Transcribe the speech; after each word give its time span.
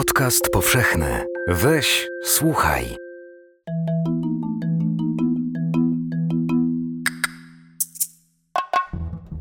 Podcast 0.00 0.48
powszechny. 0.52 1.26
Weź, 1.48 2.08
słuchaj. 2.24 2.96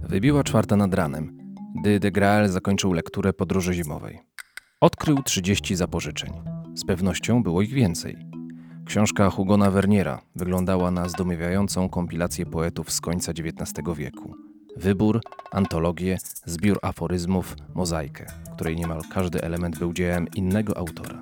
Wybiła 0.03 0.43
czwarta 0.43 0.75
nad 0.75 0.93
ranem, 0.93 1.37
gdy 1.79 1.99
de 1.99 2.11
Graal 2.11 2.49
zakończył 2.49 2.93
lekturę 2.93 3.33
podróży 3.33 3.73
zimowej. 3.73 4.19
Odkrył 4.81 5.23
30 5.23 5.75
zapożyczeń. 5.75 6.33
Z 6.75 6.85
pewnością 6.85 7.43
było 7.43 7.61
ich 7.61 7.73
więcej. 7.73 8.17
Książka 8.85 9.29
Hugona 9.29 9.71
Verniera 9.71 10.21
wyglądała 10.35 10.91
na 10.91 11.09
zdumiewającą 11.09 11.89
kompilację 11.89 12.45
poetów 12.45 12.91
z 12.91 13.01
końca 13.01 13.31
XIX 13.31 13.97
wieku. 13.97 14.48
Wybór, 14.79 15.21
antologię, 15.51 16.17
zbiór 16.45 16.79
aforyzmów, 16.81 17.55
mozaikę, 17.75 18.25
której 18.55 18.75
niemal 18.75 19.01
każdy 19.13 19.41
element 19.41 19.79
był 19.79 19.93
dziełem 19.93 20.27
innego 20.35 20.77
autora. 20.77 21.21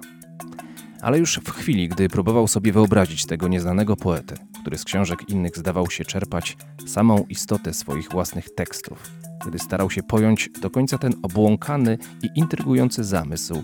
Ale 1.01 1.19
już 1.19 1.39
w 1.45 1.51
chwili, 1.51 1.89
gdy 1.89 2.09
próbował 2.09 2.47
sobie 2.47 2.71
wyobrazić 2.71 3.25
tego 3.25 3.47
nieznanego 3.47 3.95
poetę, 3.95 4.35
który 4.61 4.77
z 4.77 4.83
książek 4.83 5.29
innych 5.29 5.57
zdawał 5.57 5.91
się 5.91 6.05
czerpać 6.05 6.57
samą 6.85 7.25
istotę 7.29 7.73
swoich 7.73 8.09
własnych 8.09 8.55
tekstów, 8.55 9.11
gdy 9.47 9.59
starał 9.59 9.89
się 9.89 10.03
pojąć 10.03 10.49
do 10.61 10.69
końca 10.69 10.97
ten 10.97 11.13
obłąkany 11.23 11.97
i 12.23 12.29
intrygujący 12.35 13.03
zamysł, 13.03 13.63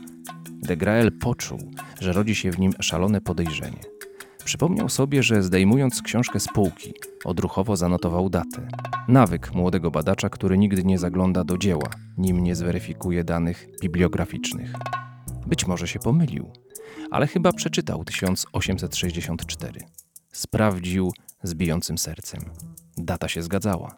de 0.62 0.78
Grael 0.78 1.12
poczuł, 1.20 1.60
że 2.00 2.14
rodzi 2.14 2.36
się 2.36 2.52
w 2.52 2.60
nim 2.60 2.74
szalone 2.82 3.22
podejrzenie. 3.22 3.93
Przypomniał 4.46 4.90
sobie, 4.90 5.24
że 5.24 5.44
zdejmując 5.44 6.02
książkę 6.02 6.40
z 6.40 6.48
półki, 6.48 6.94
odruchowo 7.26 7.76
zanotował 7.76 8.30
datę. 8.30 8.68
Nawyk 9.08 9.54
młodego 9.54 9.92
badacza, 9.92 10.30
który 10.30 10.58
nigdy 10.58 10.84
nie 10.84 11.00
zagląda 11.00 11.44
do 11.44 11.58
dzieła, 11.58 11.90
nim 12.18 12.44
nie 12.44 12.56
zweryfikuje 12.56 13.24
danych 13.24 13.68
bibliograficznych. 13.82 14.74
Być 15.48 15.68
może 15.68 15.88
się 15.88 16.00
pomylił, 16.00 16.52
ale 17.12 17.28
chyba 17.28 17.54
przeczytał 17.54 18.06
1864. 18.06 19.80
Sprawdził 20.32 21.12
z 21.44 21.54
bijącym 21.54 21.98
sercem. 21.98 22.42
Data 22.98 23.28
się 23.28 23.42
zgadzała. 23.42 23.98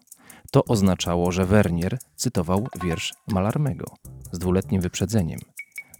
To 0.51 0.65
oznaczało, 0.65 1.31
że 1.31 1.45
Wernier 1.45 1.97
cytował 2.15 2.67
wiersz 2.83 3.13
Malarmego 3.27 3.85
z 4.31 4.39
dwuletnim 4.39 4.81
wyprzedzeniem. 4.81 5.39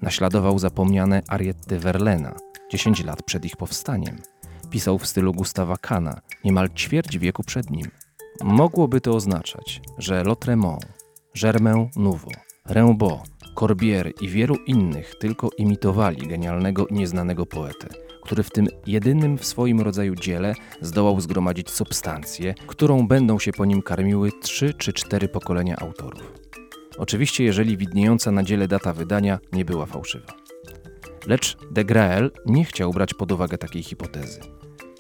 Naśladował 0.02 0.60
zapomniane 0.60 1.22
Ariety 1.28 1.80
Verlena 1.80 2.36
10 2.72 3.04
lat 3.04 3.24
przed 3.24 3.46
ich 3.46 3.58
powstaniem. 3.58 4.18
Pisał 4.76 5.00
w 5.00 5.08
stylu 5.08 5.34
Gustawa 5.34 5.78
Kana, 5.78 6.22
niemal 6.44 6.70
ćwierć 6.70 7.18
wieku 7.18 7.44
przed 7.44 7.70
nim. 7.70 7.92
Mogłoby 8.44 9.02
to 9.02 9.16
oznaczać, 9.16 9.82
że 9.98 10.24
Lotremont, 10.24 10.86
Germain 11.42 11.90
Nouveau, 11.96 12.32
Rimbaud, 12.70 13.22
Corbière 13.56 14.12
i 14.22 14.30
wielu 14.30 14.56
innych 14.56 15.16
tylko 15.20 15.50
imitowali 15.58 16.28
genialnego 16.28 16.88
i 16.88 16.94
nieznanego 16.94 17.46
poetę, 17.46 17.88
który 18.24 18.44
w 18.44 18.52
tym 18.52 18.68
jedynym 18.88 19.38
w 19.38 19.46
swoim 19.46 19.82
rodzaju 19.82 20.16
dziele 20.16 20.54
zdołał 20.82 21.22
zgromadzić 21.22 21.70
substancję, 21.70 22.54
którą 22.68 23.08
będą 23.08 23.40
się 23.40 23.52
po 23.52 23.66
nim 23.66 23.82
karmiły 23.82 24.32
trzy 24.42 24.74
czy 24.74 24.94
cztery 24.94 25.28
pokolenia 25.28 25.76
autorów. 25.78 26.34
Oczywiście, 26.98 27.44
jeżeli 27.44 27.78
widniejąca 27.78 28.32
na 28.32 28.44
dziele 28.44 28.68
data 28.68 28.94
wydania 28.94 29.40
nie 29.54 29.66
była 29.66 29.86
fałszywa. 29.86 30.34
Lecz 31.28 31.58
de 31.72 31.86
Grael 31.86 32.32
nie 32.46 32.66
chciał 32.66 32.92
brać 32.92 33.14
pod 33.14 33.32
uwagę 33.32 33.58
takiej 33.58 33.84
hipotezy. 33.84 34.55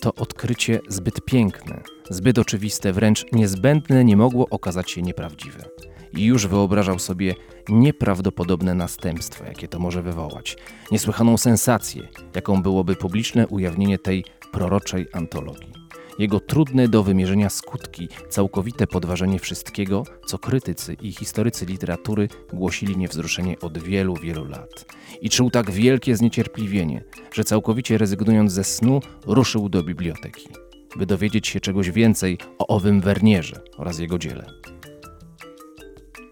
To 0.05 0.15
odkrycie 0.15 0.79
zbyt 0.87 1.25
piękne, 1.25 1.83
zbyt 2.09 2.39
oczywiste, 2.39 2.93
wręcz 2.93 3.25
niezbędne 3.31 4.03
nie 4.03 4.17
mogło 4.17 4.49
okazać 4.49 4.91
się 4.91 5.01
nieprawdziwe. 5.01 5.65
I 6.13 6.25
już 6.25 6.47
wyobrażał 6.47 6.99
sobie 6.99 7.35
nieprawdopodobne 7.69 8.73
następstwa, 8.73 9.45
jakie 9.45 9.67
to 9.67 9.79
może 9.79 10.01
wywołać, 10.01 10.57
niesłychaną 10.91 11.37
sensację, 11.37 12.07
jaką 12.35 12.61
byłoby 12.61 12.95
publiczne 12.95 13.47
ujawnienie 13.47 13.99
tej 13.99 14.25
proroczej 14.51 15.07
antologii 15.13 15.74
jego 16.19 16.39
trudne 16.39 16.87
do 16.87 17.03
wymierzenia 17.03 17.49
skutki, 17.49 18.07
całkowite 18.29 18.87
podważenie 18.87 19.39
wszystkiego, 19.39 20.03
co 20.25 20.37
krytycy 20.37 20.93
i 20.93 21.11
historycy 21.11 21.65
literatury 21.65 22.27
głosili 22.53 22.97
niewzruszenie 22.97 23.59
od 23.59 23.77
wielu, 23.77 24.15
wielu 24.15 24.45
lat. 24.45 24.85
I 25.21 25.29
czuł 25.29 25.49
tak 25.49 25.71
wielkie 25.71 26.15
zniecierpliwienie, 26.15 27.03
że 27.33 27.43
całkowicie 27.43 27.97
rezygnując 27.97 28.51
ze 28.51 28.63
snu, 28.63 28.99
ruszył 29.27 29.69
do 29.69 29.83
biblioteki, 29.83 30.47
by 30.95 31.05
dowiedzieć 31.05 31.47
się 31.47 31.59
czegoś 31.59 31.91
więcej 31.91 32.37
o 32.57 32.67
owym 32.67 33.01
Wernierze 33.01 33.61
oraz 33.77 33.99
jego 33.99 34.17
dziele. 34.19 34.45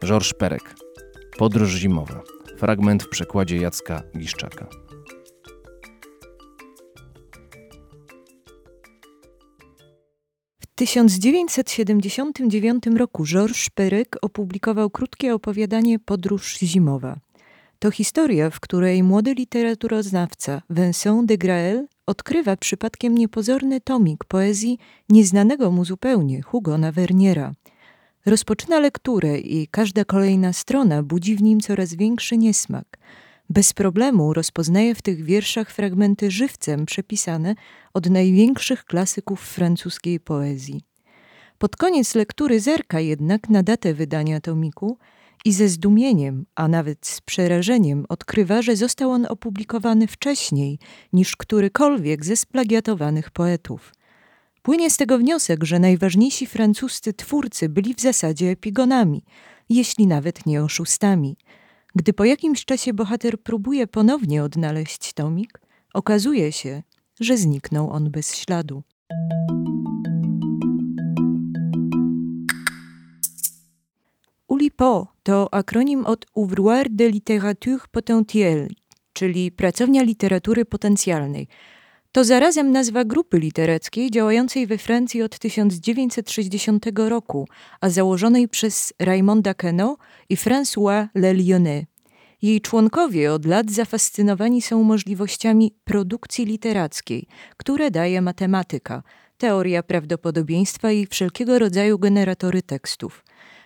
Georges 0.06 0.34
Perek. 0.34 0.76
Podróż 1.38 1.74
zimowa. 1.74 2.24
Fragment 2.58 3.04
w 3.04 3.10
przekładzie 3.10 3.58
Jacka 3.58 4.04
Giszczaka. 4.18 4.83
1979 10.76 12.84
roku 12.98 13.24
Georges 13.26 13.70
Perec 13.70 14.08
opublikował 14.22 14.90
krótkie 14.90 15.36
opowiadanie 15.36 16.00
Podróż 16.00 16.58
zimowa. 16.58 17.18
To 17.80 17.92
historia, 17.92 18.50
w 18.50 18.60
której 18.60 19.04
młody 19.04 19.34
literaturoznawca 19.34 20.62
Vincent 20.70 21.26
de 21.26 21.38
Grael 21.38 21.88
odkrywa 22.06 22.58
przypadkiem 22.58 23.18
niepozorny 23.18 23.82
tomik 23.82 24.24
poezji 24.24 24.78
nieznanego 25.10 25.72
mu 25.72 25.86
zupełnie 25.86 26.42
Hugona 26.42 26.92
Verniera. 26.92 27.54
Rozpoczyna 28.26 28.80
lekturę 28.80 29.40
i 29.40 29.68
każda 29.68 30.06
kolejna 30.06 30.54
strona 30.54 31.04
budzi 31.04 31.36
w 31.36 31.42
nim 31.42 31.60
coraz 31.60 31.94
większy 31.94 32.38
niesmak. 32.38 32.98
Bez 33.53 33.74
problemu 33.74 34.34
rozpoznaje 34.34 34.96
w 34.96 35.02
tych 35.02 35.24
wierszach 35.24 35.72
fragmenty 35.72 36.31
żywcem 36.31 36.86
przepisane 36.86 37.56
od 37.94 38.09
największych 38.09 38.86
klasyków 38.86 39.41
francuskiej 39.41 40.19
poezji. 40.19 40.81
Pod 41.58 41.75
koniec 41.75 42.16
lektury 42.16 42.59
zerka 42.59 43.00
jednak 43.00 43.50
na 43.50 43.63
datę 43.63 43.94
wydania 43.94 44.42
tomiku 44.42 44.97
i 45.46 45.53
ze 45.53 45.69
zdumieniem, 45.69 46.46
a 46.56 46.68
nawet 46.68 47.08
z 47.08 47.22
przerażeniem 47.22 48.06
odkrywa, 48.09 48.62
że 48.62 48.75
został 48.75 49.12
on 49.12 49.25
opublikowany 49.25 50.08
wcześniej 50.08 50.80
niż 51.13 51.36
którykolwiek 51.36 52.25
ze 52.25 52.36
splagiatowanych 52.36 53.31
poetów. 53.31 53.94
Płynie 54.62 54.90
z 54.90 54.97
tego 54.97 55.18
wniosek, 55.18 55.63
że 55.63 55.80
najważniejsi 55.80 56.47
francuscy 56.47 57.13
twórcy 57.13 57.69
byli 57.69 57.96
w 57.96 58.02
zasadzie 58.02 58.50
epigonami, 58.50 59.24
jeśli 59.69 60.08
nawet 60.08 60.46
nie 60.46 60.63
oszustami. 60.63 61.38
Gdy 61.96 62.14
po 62.14 62.26
jakimś 62.26 62.66
czasie 62.66 62.94
bohater 62.94 63.42
próbuje 63.42 63.88
ponownie 63.88 64.44
odnaleźć 64.44 65.14
tomik, 65.14 65.62
okazuje 65.94 66.52
się, 66.52 66.84
że 67.20 67.38
zniknął 67.38 67.90
on 67.90 68.12
bez 68.12 68.36
śladu. 68.36 68.84
ULIPO 74.48 75.08
to 75.24 75.54
akronim 75.54 76.06
od 76.06 76.26
Ouvroir 76.36 76.90
de 76.90 77.09
Littérature 77.09 77.88
Potentielle, 77.92 78.68
czyli 79.14 79.52
Pracownia 79.52 80.04
Literatury 80.04 80.66
Potencjalnej. 80.66 81.48
To 82.13 82.24
zarazem 82.24 82.72
nazwa 82.72 83.06
grupy 83.06 83.40
literackiej 83.40 84.12
działającej 84.12 84.68
we 84.68 84.78
Francji 84.78 85.22
od 85.22 85.40
1960 85.40 86.85
roku, 86.96 87.47
a 87.81 87.90
założonej 87.90 88.47
przez 88.47 88.94
Raymonda 89.00 89.53
Queneau 89.53 89.97
i 90.29 90.38
François 90.38 91.07
Le 91.16 91.34
Lyonnais. 91.34 91.85
Jej 92.41 92.62
członkowie 92.62 93.34
od 93.34 93.46
lat 93.46 93.72
zafascynowani 93.72 94.62
są 94.62 94.84
możliwościami 94.84 95.75
produkcji 95.84 96.46
literackiej, 96.46 97.28
które 97.57 97.91
daje 97.91 98.22
matematyka, 98.22 99.03
teoria 99.38 99.84
prawdopodobieństwa 99.84 100.91
i 100.91 101.07
wszelkiego 101.07 101.59
rodzaju 101.59 102.00
generatory 102.00 102.62
tekstów. 102.62 103.24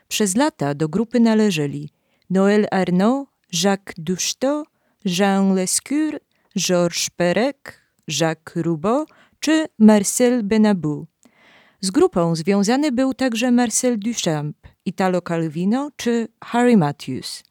Przez 0.08 0.36
lata 0.36 0.74
do 0.74 0.90
grupy 0.90 1.20
należeli 1.20 1.90
Noël 2.32 2.66
Arnaud, 2.72 3.28
Jacques 3.64 3.96
Duchetot, 3.98 4.68
Jean 5.06 5.56
Lescure, 5.56 6.20
Georges 6.58 7.10
Perec, 7.10 7.87
Jacques 8.08 8.64
Roubaud 8.64 9.10
czy 9.40 9.68
Marcel 9.80 10.44
Benabou. 10.44 11.08
Z 11.82 11.92
grupą 11.92 12.36
związany 12.36 12.92
był 12.92 13.14
także 13.14 13.52
Marcel 13.52 14.00
Duchamp, 14.00 14.58
Italo 14.86 15.22
Calvino 15.22 15.92
czy 15.96 16.28
Harry 16.44 16.78
Matthews. 16.78 17.44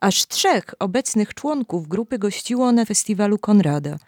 Aż 0.00 0.26
trzech 0.26 0.64
obecnych 0.78 1.34
członków 1.34 1.88
grupy 1.88 2.18
gościło 2.18 2.72
na 2.72 2.84
festiwalu 2.84 3.38
Konrada, 3.38 3.98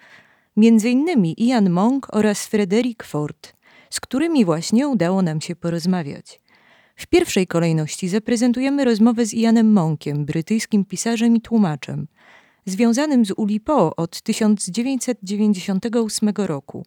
między 0.57 0.91
innymi 0.91 1.35
Ian 1.45 1.71
Monk 1.71 2.07
oraz 2.15 2.47
Frederick 2.47 3.05
Ford, 3.05 3.53
z 3.91 4.01
którymi 4.01 4.45
właśnie 4.45 4.89
udało 4.89 5.23
nam 5.23 5.41
się 5.41 5.57
porozmawiać. 5.57 6.41
W 6.97 7.07
pierwszej 7.07 7.47
kolejności 7.47 8.09
zaprezentujemy 8.09 8.85
rozmowę 8.85 9.27
z 9.27 9.35
Ianem 9.35 9.73
Monkiem, 9.73 10.25
brytyjskim 10.25 10.85
pisarzem 10.85 11.37
i 11.37 11.41
tłumaczem, 11.41 12.07
związanym 12.67 13.25
z 13.25 13.31
Ulipo 13.31 13.97
od 13.97 14.23
1998 14.23 16.29
roku. 16.37 16.87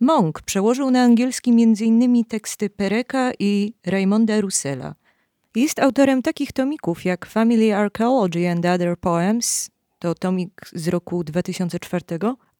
Monk 0.00 0.42
przełożył 0.42 0.90
na 0.90 1.02
angielski 1.02 1.50
m.in. 1.50 2.24
teksty 2.24 2.70
Pereka 2.70 3.32
i 3.38 3.74
Raymonda 3.86 4.40
Russella– 4.40 4.94
jest 5.58 5.78
autorem 5.78 6.22
takich 6.22 6.52
tomików 6.52 7.04
jak 7.04 7.26
Family 7.26 7.76
Archaeology 7.76 8.50
and 8.50 8.66
Other 8.66 8.98
Poems, 8.98 9.70
to 9.98 10.14
tomik 10.14 10.60
z 10.72 10.88
roku 10.88 11.24
2004, 11.24 12.04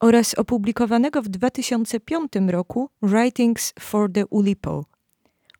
oraz 0.01 0.35
opublikowanego 0.35 1.23
w 1.23 1.29
2005 1.29 2.33
roku 2.49 2.91
Writings 3.03 3.73
for 3.81 4.13
the 4.13 4.27
Ulipo. 4.27 4.85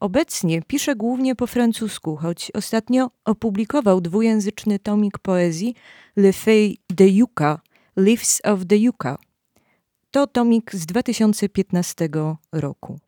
Obecnie 0.01 0.63
pisze 0.63 0.97
głównie 0.97 1.35
po 1.35 1.47
francusku, 1.47 2.17
choć 2.17 2.51
ostatnio 2.55 3.11
opublikował 3.25 4.01
dwujęzyczny 4.01 4.79
tomik 4.79 5.19
poezji 5.19 5.75
Le 6.17 6.33
Feuille 6.33 6.77
de 6.91 7.09
Yucca, 7.09 7.61
Leaves 7.97 8.41
of 8.45 8.61
the 8.67 8.77
Yucca. 8.77 9.19
To 10.11 10.27
tomik 10.27 10.75
z 10.75 10.87
2015 10.87 12.09
roku. 12.53 12.99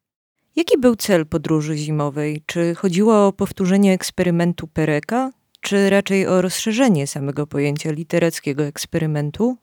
Jaki 0.56 0.78
był 0.78 0.96
cel 0.96 1.26
podróży 1.26 1.76
zimowej? 1.76 2.42
Czy 2.46 2.74
chodziło 2.74 3.26
o 3.26 3.32
powtórzenie 3.32 3.92
eksperymentu 3.92 4.66
Pereka, 4.66 5.32
czy 5.60 5.90
raczej 5.90 6.26
o 6.26 6.42
rozszerzenie 6.42 7.06
samego 7.06 7.46
pojęcia 7.46 7.92
literackiego 7.92 8.62
eksperymentu? 8.62 9.56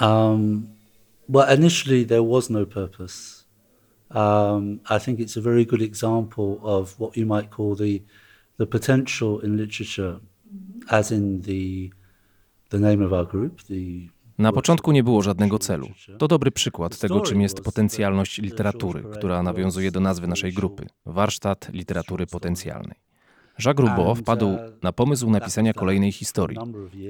Um, 0.00 0.66
well, 1.28 1.58
initially 1.58 2.06
there 2.06 2.24
was 2.24 2.50
no 2.50 2.66
purpose. 2.66 3.37
Um, 4.14 4.80
I 4.90 4.98
think 4.98 5.20
it's 5.20 5.36
a 5.36 5.40
very 5.40 5.66
good 5.66 5.82
example 5.82 6.56
of 6.62 6.98
what 6.98 7.16
you 7.16 7.26
might 7.26 7.50
call 7.50 7.76
the 7.76 8.00
the 8.58 8.66
potential 8.66 9.44
in 9.44 9.56
literature, 9.56 10.18
as 10.88 11.12
in 11.12 11.42
the 11.42 11.90
the 12.70 12.78
name 12.78 13.06
of 13.06 13.12
our 13.12 13.26
group. 13.28 13.62
The 13.62 13.74
Na 14.38 14.52
początku 14.52 14.92
nie 14.92 15.02
było 15.02 15.22
żadnego 15.22 15.58
celu. 15.58 15.88
To 16.18 16.28
dobry 16.28 16.50
przykład 16.50 16.98
tego, 16.98 17.20
czym 17.20 17.40
jest 17.40 17.60
potencjalność 17.60 18.38
literatury, 18.38 19.02
która 19.12 19.42
nawiązuje 19.42 19.90
do 19.90 20.00
nazwy 20.00 20.26
naszej 20.26 20.52
grupy 20.52 20.86
Warsztat 21.06 21.68
Literatury 21.72 22.26
Potencjalnej. 22.26 23.07
Jacques 23.64 23.86
Roubaud 23.86 24.18
wpadł 24.18 24.56
na 24.82 24.92
pomysł 24.92 25.30
napisania 25.30 25.72
kolejnej 25.72 26.12
historii, 26.12 26.58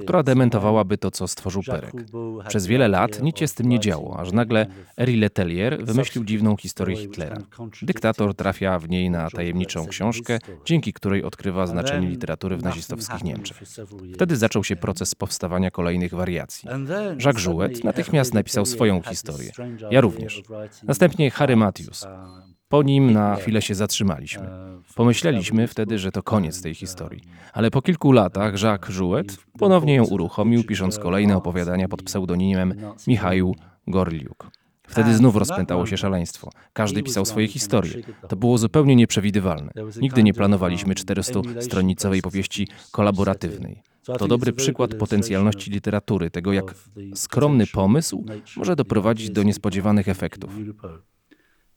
która 0.02 0.22
dementowałaby 0.22 0.98
to, 0.98 1.10
co 1.10 1.28
stworzył 1.28 1.62
Perek. 1.62 1.94
Przez 2.48 2.66
wiele 2.66 2.88
lat 2.88 3.22
nic 3.22 3.38
się 3.38 3.48
z 3.48 3.54
tym 3.54 3.68
nie 3.68 3.80
działo, 3.80 4.20
aż 4.20 4.32
nagle 4.32 4.66
Henri 4.96 5.16
Letelier 5.16 5.84
wymyślił 5.84 6.24
dziwną 6.24 6.56
historię 6.56 6.96
Hitlera. 6.96 7.36
Dyktator 7.82 8.34
trafia 8.34 8.78
w 8.78 8.88
niej 8.88 9.10
na 9.10 9.30
tajemniczą 9.30 9.86
książkę, 9.86 10.38
dzięki 10.64 10.92
której 10.92 11.24
odkrywa 11.24 11.66
znaczenie 11.66 12.08
literatury 12.08 12.56
w 12.56 12.62
nazistowskich 12.62 13.24
Niemczech. 13.24 13.62
Wtedy 14.14 14.36
zaczął 14.36 14.64
się 14.64 14.76
proces 14.76 15.14
powstawania 15.14 15.70
kolejnych 15.70 16.14
wariacji. 16.14 16.68
Jacques 17.24 17.44
Jouet 17.44 17.84
natychmiast 17.84 18.34
napisał 18.34 18.66
swoją 18.66 19.02
historię. 19.02 19.50
Ja 19.90 20.00
również. 20.00 20.42
Następnie 20.82 21.30
Harry 21.30 21.56
Matthews. 21.56 22.06
Po 22.68 22.82
nim 22.82 23.12
na 23.12 23.36
chwilę 23.36 23.62
się 23.62 23.74
zatrzymaliśmy. 23.74 24.48
Pomyśleliśmy 24.94 25.66
wtedy, 25.66 25.98
że 25.98 26.12
to 26.12 26.22
koniec 26.22 26.62
tej 26.62 26.74
historii. 26.74 27.22
Ale 27.52 27.70
po 27.70 27.82
kilku 27.82 28.12
latach 28.12 28.62
Jacques 28.62 28.96
Jouet 28.96 29.38
ponownie 29.58 29.94
ją 29.94 30.04
uruchomił, 30.04 30.64
pisząc 30.64 30.98
kolejne 30.98 31.36
opowiadania 31.36 31.88
pod 31.88 32.02
pseudonimem 32.02 32.74
Michał 33.06 33.54
Gorliuk. 33.86 34.50
Wtedy 34.88 35.14
znów 35.14 35.36
rozpętało 35.36 35.86
się 35.86 35.96
szaleństwo. 35.96 36.50
Każdy 36.72 37.02
pisał 37.02 37.24
swoje 37.24 37.48
historie. 37.48 37.92
To 38.28 38.36
było 38.36 38.58
zupełnie 38.58 38.96
nieprzewidywalne. 38.96 39.72
Nigdy 40.00 40.22
nie 40.22 40.34
planowaliśmy 40.34 40.94
400-stronicowej 40.94 42.20
powieści 42.20 42.68
kolaboratywnej. 42.92 43.82
To 44.18 44.28
dobry 44.28 44.52
przykład 44.52 44.94
potencjalności 44.94 45.70
literatury, 45.70 46.30
tego 46.30 46.52
jak 46.52 46.74
skromny 47.14 47.66
pomysł 47.66 48.24
może 48.56 48.76
doprowadzić 48.76 49.30
do 49.30 49.42
niespodziewanych 49.42 50.08
efektów. 50.08 50.50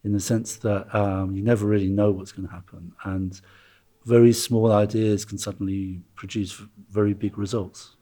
In 0.03 0.13
the 0.13 0.19
sense 0.19 0.59
that 0.59 0.95
um, 0.95 1.36
you 1.36 1.44
never 1.44 1.68
really 1.68 1.89
know 1.89 2.12
what's 2.12 2.31
going 2.31 2.48
to 2.48 2.53
happen, 2.53 2.92
and 3.03 3.42
very 4.06 4.33
small 4.33 4.71
ideas 4.71 5.25
can 5.25 5.38
suddenly 5.38 6.01
produce 6.15 6.56
very 6.89 7.15
big 7.15 7.38
results. 7.38 7.98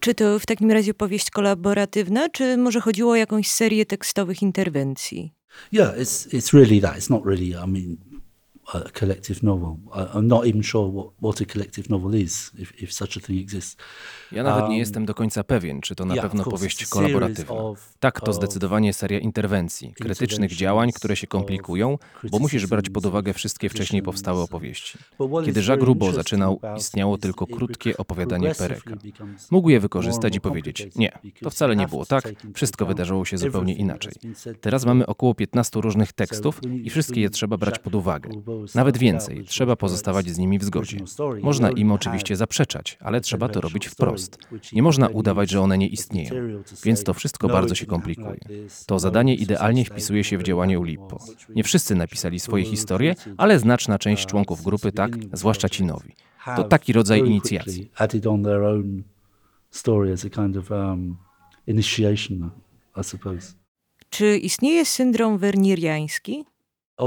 Czy 0.00 0.14
to 0.14 0.38
w 0.38 0.46
takim 0.46 0.70
razie 0.70 0.94
powieść 0.94 1.30
kolaboratywna, 1.30 2.28
czy 2.28 2.56
może 2.56 2.80
chodziło 2.80 3.12
o 3.12 3.16
jakąś 3.16 3.48
serię 3.48 3.86
tekstowych 3.86 4.42
interwencji? 4.42 5.32
Yeah, 5.72 5.98
it's 5.98 6.28
it's 6.34 6.54
really 6.54 6.80
that. 6.80 6.96
It's 6.96 7.10
not 7.10 7.24
really. 7.26 7.48
I 7.48 7.66
mean, 7.66 7.96
a 8.74 8.80
collective 8.98 9.42
novel. 9.42 9.76
I, 9.94 10.16
I'm 10.18 10.26
not 10.26 10.46
even 10.46 10.62
sure 10.62 10.92
what, 10.92 11.06
what 11.22 11.40
a 11.40 11.44
collective 11.52 11.90
novel 11.90 12.14
is, 12.14 12.52
if, 12.58 12.82
if 12.82 12.92
such 12.92 13.16
a 13.16 13.20
thing 13.20 13.40
exists. 13.40 13.76
Ja 14.32 14.42
nawet 14.42 14.62
nie 14.64 14.70
Um, 14.70 14.78
jestem 14.78 15.06
do 15.06 15.14
końca 15.14 15.44
pewien, 15.44 15.80
czy 15.80 15.94
to 15.94 16.04
na 16.04 16.14
yeah, 16.14 16.26
pewno 16.26 16.44
powieść 16.44 16.86
kolaboratywna. 16.86 17.54
of- 17.54 17.94
Tak, 18.00 18.20
to 18.20 18.32
zdecydowanie 18.32 18.92
seria 18.92 19.18
interwencji, 19.18 19.92
krytycznych 20.00 20.52
działań, 20.56 20.92
które 20.92 21.16
się 21.16 21.26
komplikują, 21.26 21.98
bo 22.30 22.38
musisz 22.38 22.66
brać 22.66 22.90
pod 22.90 23.06
uwagę 23.06 23.32
wszystkie 23.32 23.68
wcześniej 23.68 24.02
powstałe 24.02 24.40
opowieści. 24.40 24.98
Kiedy 25.44 25.60
Jacques 25.60 25.86
Roubaud 25.86 26.14
zaczynał, 26.14 26.60
istniało 26.76 27.18
tylko 27.18 27.46
krótkie 27.46 27.96
opowiadanie 27.96 28.54
Pereka. 28.54 28.90
Mógł 29.50 29.68
je 29.70 29.80
wykorzystać 29.80 30.36
i 30.36 30.40
powiedzieć: 30.40 30.88
Nie, 30.96 31.12
to 31.42 31.50
wcale 31.50 31.76
nie 31.76 31.88
było 31.88 32.06
tak, 32.06 32.24
wszystko 32.54 32.86
wydarzyło 32.86 33.24
się 33.24 33.38
zupełnie 33.38 33.74
inaczej. 33.74 34.12
Teraz 34.60 34.86
mamy 34.86 35.06
około 35.06 35.34
15 35.34 35.80
różnych 35.80 36.12
tekstów 36.12 36.60
i 36.82 36.90
wszystkie 36.90 37.20
je 37.20 37.30
trzeba 37.30 37.56
brać 37.56 37.78
pod 37.78 37.94
uwagę. 37.94 38.30
Nawet 38.74 38.98
więcej, 38.98 39.44
trzeba 39.44 39.76
pozostawać 39.76 40.28
z 40.30 40.38
nimi 40.38 40.58
w 40.58 40.64
zgodzie. 40.64 40.98
Można 41.42 41.70
im 41.70 41.92
oczywiście 41.92 42.36
zaprzeczać, 42.36 42.98
ale 43.00 43.20
trzeba 43.20 43.48
to 43.48 43.60
robić 43.60 43.86
wprost. 43.88 44.38
Nie 44.72 44.82
można 44.82 45.08
udawać, 45.08 45.50
że 45.50 45.60
one 45.60 45.78
nie 45.78 45.88
istnieją, 45.88 46.34
więc 46.84 47.04
to 47.04 47.14
wszystko 47.14 47.48
bardzo 47.48 47.74
się 47.74 47.86
komplikuje. 47.86 48.40
To 48.86 48.98
zadanie 48.98 49.34
idealnie 49.34 49.84
wpisuje 49.84 50.24
się 50.24 50.38
w 50.38 50.42
działanie 50.42 50.80
Ulipo. 50.80 51.18
Nie 51.48 51.64
wszyscy 51.64 51.94
napisali 51.94 52.40
swoje 52.40 52.64
historie, 52.64 53.14
ale 53.36 53.58
znaczna 53.58 53.98
część 53.98 54.26
członków 54.26 54.64
grupy 54.64 54.92
tak, 54.92 55.10
zwłaszcza 55.32 55.68
ci 55.68 55.84
nowi. 55.84 56.14
To 56.56 56.64
taki 56.64 56.92
rodzaj 56.92 57.20
inicjacji. 57.20 57.90
Czy 64.10 64.38
istnieje 64.38 64.84
syndrom 64.84 65.38
werniriański? 65.38 66.44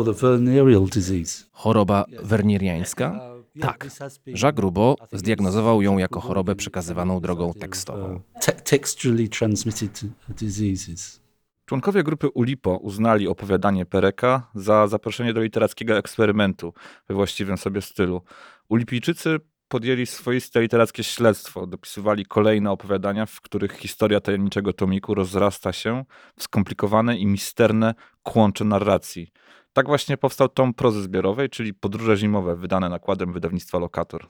The 0.06 0.13
venereal 0.13 0.86
disease. 0.86 1.45
Choroba 1.51 2.06
werniriańska? 2.24 3.19
Tak. 3.62 3.88
Jacques 4.25 4.60
Roubaud 4.63 5.00
zdiagnozował 5.12 5.81
ją 5.81 5.98
jako 5.98 6.19
chorobę 6.19 6.56
przekazywaną 6.56 7.19
drogą 7.19 7.54
tekstową. 7.54 8.22
Te- 8.42 8.51
textually 8.54 9.30
transmitted 9.30 10.01
diseases. 10.30 11.22
Członkowie 11.66 12.04
grupy 12.04 12.30
Ulipo 12.30 12.78
uznali 12.78 13.28
opowiadanie 13.28 13.86
Pereka 13.86 14.50
za 14.56 14.88
zaproszenie 14.88 15.34
do 15.34 15.42
literackiego 15.42 15.98
eksperymentu 15.98 16.74
we 17.10 17.16
właściwym 17.16 17.57
sobie 17.57 17.81
stylu. 17.81 18.22
Ulipijczycy 18.69 19.39
podjęli 19.68 20.06
swoiste 20.06 20.62
literackie 20.62 21.04
śledztwo, 21.04 21.68
dopisywali 21.68 22.25
kolejne 22.25 22.72
opowiadania, 22.72 23.25
w 23.25 23.42
których 23.42 23.78
historia 23.78 24.19
tajemniczego 24.19 24.74
tomiku 24.74 25.13
rozrasta 25.13 25.74
się 25.74 26.06
w 26.38 26.44
skomplikowane 26.44 27.17
i 27.17 27.25
misterne 27.25 27.94
kłącze 28.24 28.65
narracji. 28.65 29.32
Tak 29.74 29.88
właśnie 29.88 30.18
powstał 30.18 30.50
tom 30.50 30.74
prozy 30.74 31.03
zbiorowej, 31.03 31.50
czyli 31.50 31.74
Podróże 31.74 32.18
zimowe, 32.18 32.56
wydane 32.56 32.89
nakładem 32.89 33.34
wydawnictwa 33.34 33.80
Lokator. 33.80 34.27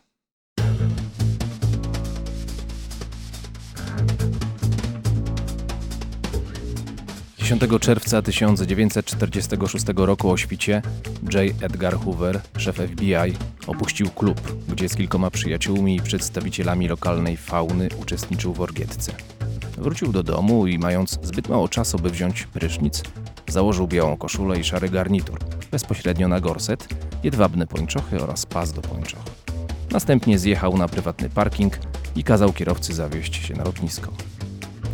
10 7.37 7.61
czerwca 7.79 8.21
1946 8.21 9.85
roku 9.95 10.31
o 10.31 10.37
świcie 10.37 10.81
J. 11.33 11.63
Edgar 11.63 11.97
Hoover, 11.97 12.41
szef 12.57 12.75
FBI, 12.75 13.13
opuścił 13.67 14.09
klub, 14.09 14.41
gdzie 14.69 14.89
z 14.89 14.95
kilkoma 14.95 15.31
przyjaciółmi 15.31 15.95
i 15.95 16.01
przedstawicielami 16.01 16.87
lokalnej 16.87 17.37
fauny 17.37 17.89
uczestniczył 18.01 18.53
w 18.53 18.61
orgietce. 18.61 19.11
Wrócił 19.77 20.11
do 20.11 20.23
domu 20.23 20.67
i 20.67 20.79
mając 20.79 21.19
zbyt 21.23 21.49
mało 21.49 21.69
czasu, 21.69 21.99
by 21.99 22.09
wziąć 22.09 22.43
prysznic, 22.43 23.03
założył 23.53 23.87
białą 23.87 24.17
koszulę 24.17 24.59
i 24.59 24.63
szary 24.63 24.89
garnitur, 24.89 25.39
bezpośrednio 25.71 26.27
na 26.27 26.39
gorset, 26.39 26.87
jedwabne 27.23 27.67
pończochy 27.67 28.23
oraz 28.23 28.45
pas 28.45 28.73
do 28.73 28.81
pończoch. 28.81 29.23
Następnie 29.91 30.39
zjechał 30.39 30.77
na 30.77 30.87
prywatny 30.87 31.29
parking 31.29 31.79
i 32.15 32.23
kazał 32.23 32.53
kierowcy 32.53 32.93
zawieźć 32.93 33.35
się 33.35 33.53
na 33.53 33.63
lotnisko. 33.63 34.11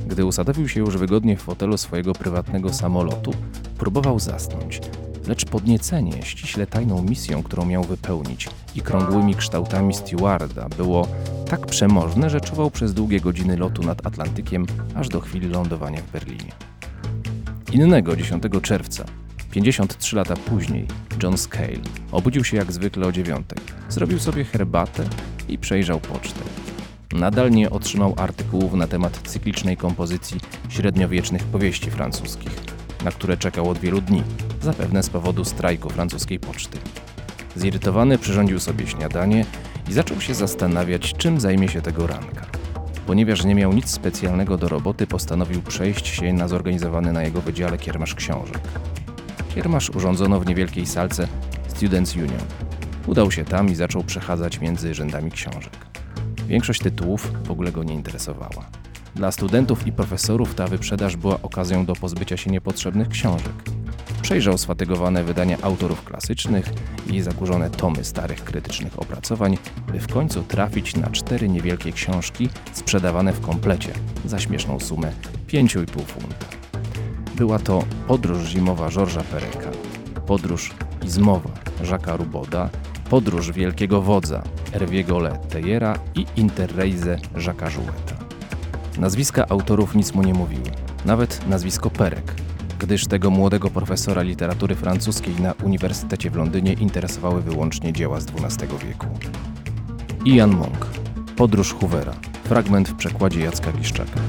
Gdy 0.07 0.25
usadowił 0.25 0.67
się 0.67 0.79
już 0.79 0.97
wygodnie 0.97 1.37
w 1.37 1.41
fotelu 1.41 1.77
swojego 1.77 2.13
prywatnego 2.13 2.73
samolotu, 2.73 3.33
próbował 3.77 4.19
zasnąć, 4.19 4.81
lecz 5.27 5.45
podniecenie 5.45 6.23
ściśle 6.23 6.67
tajną 6.67 7.01
misją, 7.01 7.43
którą 7.43 7.65
miał 7.65 7.83
wypełnić 7.83 8.49
i 8.75 8.81
krągłymi 8.81 9.35
kształtami 9.35 9.93
stewarda 9.93 10.69
było 10.69 11.07
tak 11.49 11.65
przemożne, 11.65 12.29
że 12.29 12.41
czuwał 12.41 12.71
przez 12.71 12.93
długie 12.93 13.19
godziny 13.19 13.57
lotu 13.57 13.83
nad 13.83 14.07
Atlantykiem, 14.07 14.65
aż 14.95 15.09
do 15.09 15.21
chwili 15.21 15.47
lądowania 15.47 16.01
w 16.01 16.11
Berlinie. 16.11 16.51
Innego 17.71 18.15
10 18.15 18.43
czerwca, 18.61 19.05
53 19.51 20.15
lata 20.15 20.35
później, 20.35 20.87
John 21.23 21.37
Scale 21.37 21.79
obudził 22.11 22.43
się 22.43 22.57
jak 22.57 22.71
zwykle 22.71 23.07
o 23.07 23.11
dziewiątej, 23.11 23.57
zrobił 23.89 24.19
sobie 24.19 24.43
herbatę 24.43 25.03
i 25.47 25.57
przejrzał 25.57 25.99
pocztę. 25.99 26.39
Nadal 27.13 27.51
nie 27.51 27.69
otrzymał 27.69 28.13
artykułów 28.17 28.73
na 28.73 28.87
temat 28.87 29.21
cyklicznej 29.27 29.77
kompozycji 29.77 30.39
średniowiecznych 30.69 31.43
powieści 31.43 31.91
francuskich, 31.91 32.51
na 33.03 33.11
które 33.11 33.37
czekał 33.37 33.69
od 33.69 33.77
wielu 33.77 34.01
dni, 34.01 34.23
zapewne 34.61 35.03
z 35.03 35.09
powodu 35.09 35.45
strajku 35.45 35.89
francuskiej 35.89 36.39
poczty. 36.39 36.77
Zirytowany 37.55 38.17
przyrządził 38.17 38.59
sobie 38.59 38.87
śniadanie 38.87 39.45
i 39.89 39.93
zaczął 39.93 40.21
się 40.21 40.35
zastanawiać, 40.35 41.13
czym 41.13 41.39
zajmie 41.39 41.67
się 41.67 41.81
tego 41.81 42.07
ranka. 42.07 42.58
Ponieważ 43.09 43.45
nie 43.45 43.55
miał 43.55 43.73
nic 43.73 43.89
specjalnego 43.89 44.57
do 44.57 44.69
roboty, 44.69 45.07
postanowił 45.07 45.61
przejść 45.61 46.07
się 46.07 46.33
na 46.33 46.47
zorganizowany 46.47 47.13
na 47.13 47.23
jego 47.23 47.41
wydziale 47.41 47.77
kiermasz 47.77 48.15
książek. 48.15 48.59
Kiermasz 49.55 49.89
urządzono 49.89 50.39
w 50.39 50.45
niewielkiej 50.45 50.85
salce 50.85 51.27
Students 51.67 52.15
Union. 52.15 52.41
Udał 53.07 53.31
się 53.31 53.45
tam 53.45 53.69
i 53.69 53.75
zaczął 53.75 54.03
przechadzać 54.03 54.61
między 54.61 54.93
rzędami 54.93 55.31
książek. 55.31 55.77
Większość 56.47 56.81
tytułów 56.81 57.31
w 57.43 57.51
ogóle 57.51 57.71
go 57.71 57.83
nie 57.83 57.93
interesowała. 57.93 58.69
Dla 59.15 59.31
studentów 59.31 59.87
i 59.87 59.91
profesorów 59.91 60.55
ta 60.55 60.67
wyprzedaż 60.67 61.15
była 61.15 61.41
okazją 61.41 61.85
do 61.85 61.95
pozbycia 61.95 62.37
się 62.37 62.51
niepotrzebnych 62.51 63.09
książek. 63.09 63.53
Przejrzał 64.29 64.57
sfatygowane 64.57 65.23
wydania 65.23 65.57
autorów 65.61 66.03
klasycznych 66.03 66.65
i 67.11 67.21
zakurzone 67.21 67.69
tomy 67.69 68.03
starych 68.03 68.43
krytycznych 68.43 68.99
opracowań, 68.99 69.57
by 69.91 69.99
w 69.99 70.13
końcu 70.13 70.43
trafić 70.43 70.95
na 70.95 71.09
cztery 71.09 71.49
niewielkie 71.49 71.91
książki 71.91 72.49
sprzedawane 72.73 73.33
w 73.33 73.41
komplecie 73.41 73.89
za 74.25 74.39
śmieszną 74.39 74.79
sumę 74.79 75.11
5,5 75.47 75.85
funta. 76.05 76.45
Była 77.35 77.59
to 77.59 77.83
Podróż 78.07 78.47
zimowa 78.47 78.89
Georgesa 78.89 79.23
Pereka, 79.23 79.71
Podróż 80.27 80.71
izmowa 81.05 81.49
Jacques'a 81.83 82.17
Ruboda, 82.17 82.69
Podróż 83.09 83.51
Wielkiego 83.51 84.01
Wodza 84.01 84.43
Herviego 84.71 85.19
Leteyera 85.19 85.99
i 86.15 86.25
Interreise 86.35 87.17
Jacques'a 87.35 87.71
Jouetta. 87.71 88.15
Nazwiska 88.97 89.45
autorów 89.49 89.95
nic 89.95 90.13
mu 90.13 90.23
nie 90.23 90.33
mówiły, 90.33 90.71
nawet 91.05 91.47
nazwisko 91.47 91.89
Perek, 91.89 92.35
gdyż 92.79 93.07
tego 93.07 93.29
młodego 93.29 93.69
profesora 93.69 94.21
literatury 94.21 94.75
francuskiej 94.75 95.35
na 95.41 95.53
Uniwersytecie 95.63 96.29
w 96.29 96.35
Londynie 96.35 96.73
interesowały 96.73 97.41
wyłącznie 97.41 97.93
dzieła 97.93 98.19
z 98.19 98.25
XII 98.27 98.87
wieku. 98.87 99.07
Ian 100.25 100.51
Monk, 100.51 100.85
Podróż 101.35 101.73
Hoovera, 101.73 102.13
fragment 102.43 102.89
w 102.89 102.95
przekładzie 102.95 103.39
Jacka 103.39 103.71
Giszczaka. 103.71 104.19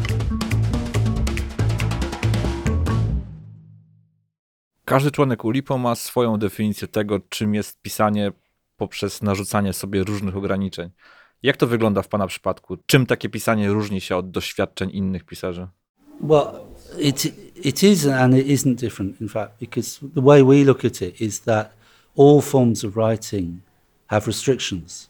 Każdy 4.84 5.10
członek 5.10 5.44
ULIPO 5.44 5.78
ma 5.78 5.94
swoją 5.94 6.36
definicję 6.36 6.88
tego, 6.88 7.20
czym 7.28 7.54
jest 7.54 7.82
pisanie 7.82 8.32
poprzez 8.76 9.22
narzucanie 9.22 9.72
sobie 9.72 10.04
różnych 10.04 10.36
ograniczeń. 10.36 10.90
Jak 11.42 11.56
to 11.56 11.66
wygląda 11.66 12.02
w 12.02 12.08
Pana 12.08 12.26
przypadku? 12.26 12.76
Czym 12.86 13.06
takie 13.06 13.28
pisanie 13.28 13.68
różni 13.68 14.00
się 14.00 14.16
od 14.16 14.30
doświadczeń 14.30 14.90
innych 14.92 15.24
pisarzy? 15.24 15.68
Well, 16.20 16.46
it 16.98 17.49
it 17.62 17.82
is 17.82 18.06
and 18.06 18.34
it 18.34 18.46
isn't 18.46 18.76
different. 18.76 19.20
In 19.20 19.28
fact, 19.28 19.58
because 19.58 19.98
the 20.02 20.20
way 20.20 20.42
we 20.42 20.64
look 20.64 20.84
at 20.84 21.02
it 21.02 21.20
is 21.20 21.40
that 21.40 21.72
all 22.14 22.40
forms 22.40 22.82
of 22.82 22.96
writing 22.96 23.62
have 24.06 24.26
restrictions. 24.26 25.09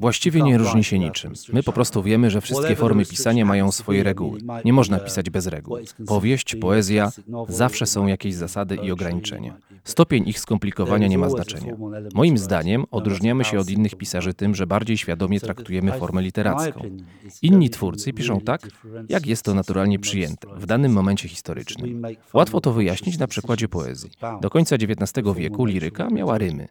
Właściwie 0.00 0.42
nie 0.42 0.58
różni 0.58 0.84
się 0.84 0.98
niczym. 0.98 1.32
My 1.52 1.62
po 1.62 1.72
prostu 1.72 2.02
wiemy, 2.02 2.30
że 2.30 2.40
wszystkie 2.40 2.76
formy 2.76 3.06
pisania 3.06 3.44
mają 3.44 3.72
swoje 3.72 4.02
reguły. 4.02 4.40
Nie 4.64 4.72
można 4.72 4.98
pisać 4.98 5.30
bez 5.30 5.46
reguł. 5.46 5.78
Powieść, 6.06 6.56
poezja 6.56 7.12
zawsze 7.48 7.86
są 7.86 8.06
jakieś 8.06 8.34
zasady 8.34 8.76
i 8.76 8.90
ograniczenia. 8.90 9.56
Stopień 9.84 10.28
ich 10.28 10.40
skomplikowania 10.40 11.06
nie 11.06 11.18
ma 11.18 11.30
znaczenia. 11.30 11.76
Moim 12.14 12.38
zdaniem 12.38 12.84
odróżniamy 12.90 13.44
się 13.44 13.58
od 13.58 13.70
innych 13.70 13.94
pisarzy 13.94 14.34
tym, 14.34 14.54
że 14.54 14.66
bardziej 14.66 14.98
świadomie 14.98 15.40
traktujemy 15.40 15.92
formę 15.92 16.22
literacką. 16.22 16.80
Inni 17.42 17.70
twórcy 17.70 18.12
piszą 18.12 18.40
tak, 18.40 18.68
jak 19.08 19.26
jest 19.26 19.42
to 19.42 19.54
naturalnie 19.54 19.98
przyjęte 19.98 20.48
w 20.56 20.66
danym 20.66 20.92
momencie 20.92 21.28
historycznym. 21.28 22.02
Łatwo 22.34 22.60
to 22.60 22.72
wyjaśnić 22.72 23.18
na 23.18 23.26
przykładzie 23.26 23.68
poezji. 23.68 24.10
Do 24.40 24.50
końca 24.50 24.76
XIX 24.76 25.26
wieku 25.36 25.64
liryka 25.64 26.10
miała 26.10 26.38
rymy. 26.38 26.68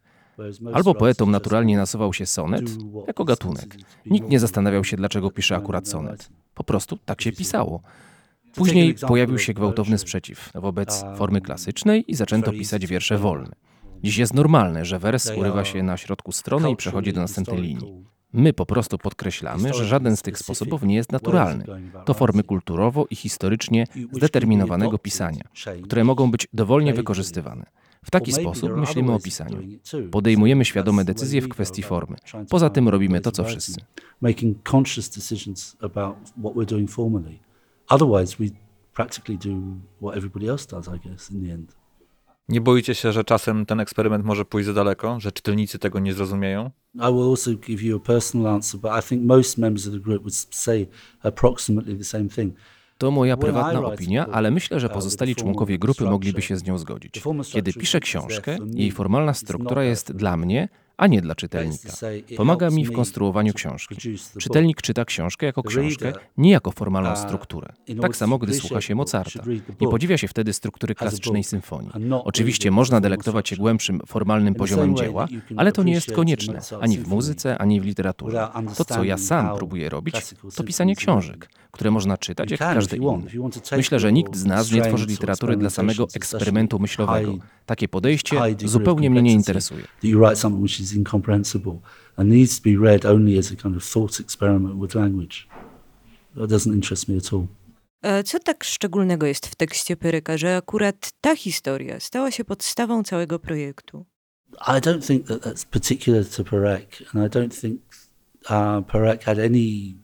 Albo 0.74 0.96
poetom 0.96 1.32
naturalnie 1.32 1.78
nasuwał 1.78 2.14
się 2.14 2.26
sonet 2.26 2.66
jako 3.08 3.26
gatunek. 3.26 3.78
Nikt 4.06 4.30
nie 4.30 4.40
zastanawiał 4.40 4.84
się, 4.84 4.98
dlaczego 4.98 5.32
pisze 5.32 5.56
akurat 5.56 5.88
sonet. 5.88 6.30
Po 6.54 6.64
prostu 6.64 6.98
tak 7.06 7.22
się 7.22 7.32
pisało. 7.32 7.82
Później 8.56 8.96
pojawił 9.08 9.40
się 9.40 9.54
gwałtowny 9.54 9.98
sprzeciw 9.98 10.50
wobec 10.56 11.04
formy 11.16 11.42
klasycznej 11.42 12.12
i 12.12 12.16
zaczęto 12.16 12.52
pisać 12.52 12.86
wiersze 12.86 13.18
wolne. 13.18 13.56
Dziś 14.04 14.18
jest 14.18 14.34
normalne, 14.34 14.86
że 14.86 15.00
wers 15.00 15.32
urywa 15.38 15.66
się 15.66 15.84
na 15.84 15.98
środku 15.98 16.32
strony 16.32 16.72
i 16.72 16.76
przechodzi 16.76 17.14
do 17.14 17.22
następnej 17.22 17.62
linii. 17.62 18.06
My 18.34 18.54
po 18.54 18.66
prostu 18.66 18.98
podkreślamy, 18.98 19.74
że 19.74 19.86
żaden 19.86 20.18
z 20.18 20.22
tych 20.22 20.38
sposobów 20.38 20.84
nie 20.84 20.96
jest 20.96 21.12
naturalny. 21.12 21.66
To 22.06 22.14
formy 22.14 22.44
kulturowo 22.44 23.06
i 23.10 23.16
historycznie 23.16 23.86
zdeterminowanego 24.12 24.98
pisania, 24.98 25.44
które 25.84 26.04
mogą 26.04 26.32
być 26.32 26.48
dowolnie 26.54 26.94
wykorzystywane. 26.94 27.66
W 28.06 28.12
taki 28.12 28.32
sposób 28.32 28.72
myślimy 28.78 29.14
o 29.14 29.20
pisaniu. 29.20 29.58
Podejmujemy 30.12 30.66
świadome 30.66 31.06
decyzje 31.06 31.42
w 31.42 31.50
kwestii 31.50 31.84
formy. 31.84 32.18
Poza 32.50 32.70
tym 32.70 32.90
robimy 32.90 33.22
to, 33.22 33.32
co 33.32 33.44
wszyscy. 33.44 33.82
Making 34.22 34.70
conscious 34.72 35.10
decisions 35.10 35.78
about 35.82 36.16
what 36.44 36.54
we're 36.54 36.66
doing 36.66 36.92
formally. 36.92 37.40
Otherwise, 37.90 38.36
we 38.40 38.46
practically 38.94 39.38
do 39.38 39.62
what 40.02 40.18
everybody 40.18 40.50
else 40.50 40.68
does, 40.68 40.88
I 40.88 41.10
guess, 41.10 41.32
in 41.32 41.46
the 41.46 41.54
end. 41.54 41.76
Nie 42.50 42.62
boicie 42.62 42.96
się, 42.96 43.12
że 43.12 43.24
czasem 43.24 43.66
ten 43.66 43.80
eksperyment 43.80 44.26
może 44.26 44.46
pójść 44.46 44.66
za 44.66 44.74
daleko, 44.74 45.20
że 45.20 45.32
czytelnicy 45.32 45.80
tego 45.80 46.00
nie 46.00 46.14
zrozumieją? 46.14 46.72
I 46.96 47.14
will 47.14 47.30
also 47.30 47.52
give 47.54 47.82
you 47.82 47.98
a 47.98 48.00
personal 48.00 48.48
answer, 48.48 48.82
but 48.82 48.92
I 49.00 49.08
think 49.08 49.24
most 49.24 49.58
members 49.58 49.88
of 49.88 49.94
the 49.94 50.00
group 50.00 50.20
would 50.20 50.36
say 50.36 50.88
approximately 51.24 51.98
the 51.98 52.04
same 52.04 52.30
thing. 52.30 52.54
To 53.00 53.12
moja 53.12 53.38
prywatna 53.38 53.80
opinia, 53.80 54.28
ale 54.32 54.52
myślę, 54.52 54.80
że 54.80 54.90
pozostali 54.90 55.36
członkowie 55.36 55.80
grupy 55.80 56.04
mogliby 56.04 56.42
się 56.42 56.58
z 56.58 56.64
nią 56.64 56.78
zgodzić. 56.78 57.24
Kiedy 57.54 57.74
piszę 57.74 58.00
książkę, 58.00 58.58
jej 58.74 58.92
formalna 58.92 59.34
struktura 59.34 59.84
jest 59.84 60.12
dla 60.12 60.38
mnie, 60.38 60.70
a 61.00 61.08
nie 61.08 61.22
dla 61.22 61.36
czytelnika. 61.36 61.90
Pomaga 62.38 62.70
mi 62.70 62.86
w 62.86 62.92
konstruowaniu 62.92 63.54
książki. 63.54 63.96
Czytelnik 64.40 64.82
czyta 64.82 65.06
książkę 65.06 65.46
jako 65.46 65.64
książkę, 65.64 66.14
nie 66.38 66.52
jako 66.52 66.72
formalną 66.72 67.16
strukturę. 67.16 67.74
Tak 68.02 68.16
samo, 68.16 68.38
gdy 68.38 68.54
słucha 68.54 68.82
się 68.82 68.96
Mozarta. 68.96 69.44
Nie 69.82 69.88
podziwia 69.88 70.18
się 70.18 70.28
wtedy 70.28 70.54
struktury 70.54 70.96
klasycznej 70.96 71.44
symfonii. 71.44 71.92
Oczywiście 72.12 72.72
można 72.72 73.02
delektować 73.02 73.50
się 73.50 73.56
głębszym, 73.56 74.02
formalnym 74.08 74.56
poziomem 74.56 74.96
dzieła, 74.96 75.28
ale 75.58 75.72
to 75.72 75.84
nie 75.84 75.94
jest 75.94 76.12
konieczne 76.12 76.62
ani 76.82 76.98
w 76.98 77.08
muzyce, 77.08 77.58
ani 77.58 77.82
w 77.82 77.86
literaturze. 77.86 78.48
To, 78.78 78.86
co 78.86 79.04
ja 79.04 79.18
sam 79.18 79.56
próbuję 79.58 79.90
robić, 79.90 80.16
to 80.56 80.64
pisanie 80.64 80.96
książek, 80.96 81.50
które 81.72 81.92
można 81.92 82.18
czytać 82.18 82.52
jak 82.52 82.60
każdy 82.60 82.98
inny. 82.98 83.32
Myślę, 83.78 84.00
że 84.00 84.12
nikt 84.12 84.36
z 84.36 84.46
nas 84.46 84.72
nie 84.72 84.82
tworzy 84.82 85.06
literatury 85.06 85.58
dla 85.58 85.70
samego 85.70 86.08
eksperymentu 86.16 86.80
myślowego. 86.80 87.38
Takie 87.70 87.88
podejście 87.88 88.38
zupełnie 88.66 89.10
mnie 89.10 89.22
nie 89.22 89.34
interesuje. 89.34 89.82
That 89.82 90.04
you 90.04 90.20
write 90.20 90.36
something 90.36 90.64
which 90.64 90.80
is 90.80 90.94
incomprehensible 90.94 91.80
and 92.16 92.30
needs 92.30 92.62
to 92.62 92.70
be 92.70 92.90
read 92.90 93.06
only 93.06 93.40
as 93.40 93.52
a 93.52 93.56
kind 93.56 93.78
of 93.78 93.92
thought 93.94 94.20
experiment 94.20 94.82
with 94.82 94.96
language. 94.96 95.48
That 96.36 96.50
doesn't 96.50 96.74
interest 96.74 97.08
me 97.08 97.18
at 97.18 97.34
all. 97.34 97.48
Co 98.26 98.40
tak 98.40 98.64
szczególnego 98.64 99.26
jest 99.26 99.48
w 99.48 99.56
tekście 99.56 99.98
Peryka, 99.98 100.38
że 100.38 100.58
akurat 100.58 101.12
ta 101.22 101.36
historia 101.36 102.00
stała 102.00 102.32
się 102.32 102.44
podstawą 102.44 103.04
całego 103.04 103.40
projektu? 103.40 104.06
I 104.54 104.82
don't 104.82 105.08
think 105.08 105.28
that 105.28 105.42
that's 105.42 105.66
particular 105.66 106.26
to 106.26 106.44
Perec, 106.44 107.04
and 107.14 107.26
I 107.26 107.38
don't 107.38 107.62
think 107.62 107.82
uh, 108.46 108.92
Perec 108.92 109.24
had 109.24 109.40
any 109.40 109.96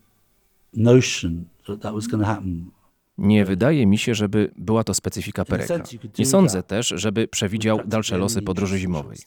notion 0.73 1.45
that 1.67 1.81
that 1.81 1.93
was 1.93 2.07
going 2.07 2.23
to 2.23 2.29
happen. 2.29 2.71
Nie 3.17 3.45
wydaje 3.45 3.85
mi 3.85 3.97
się, 3.97 4.15
żeby 4.15 4.51
była 4.57 4.83
to 4.83 4.93
specyfika 4.93 5.45
Pereka. 5.45 5.83
Nie 6.19 6.25
sądzę 6.25 6.63
też, 6.63 6.87
żeby 6.87 7.27
przewidział 7.27 7.79
dalsze 7.85 8.17
losy 8.17 8.41
podróży 8.41 8.79
zimowej. 8.79 9.17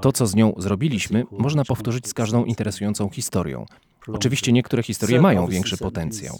To, 0.00 0.12
co 0.12 0.26
z 0.26 0.34
nią 0.34 0.54
zrobiliśmy, 0.56 1.24
można 1.30 1.64
powtórzyć 1.64 2.08
z 2.08 2.14
każdą 2.14 2.44
interesującą 2.44 3.08
historią. 3.08 3.66
Oczywiście 4.08 4.52
niektóre 4.52 4.82
historie 4.82 5.20
mają 5.20 5.46
większy 5.46 5.76
potencjał. 5.76 6.38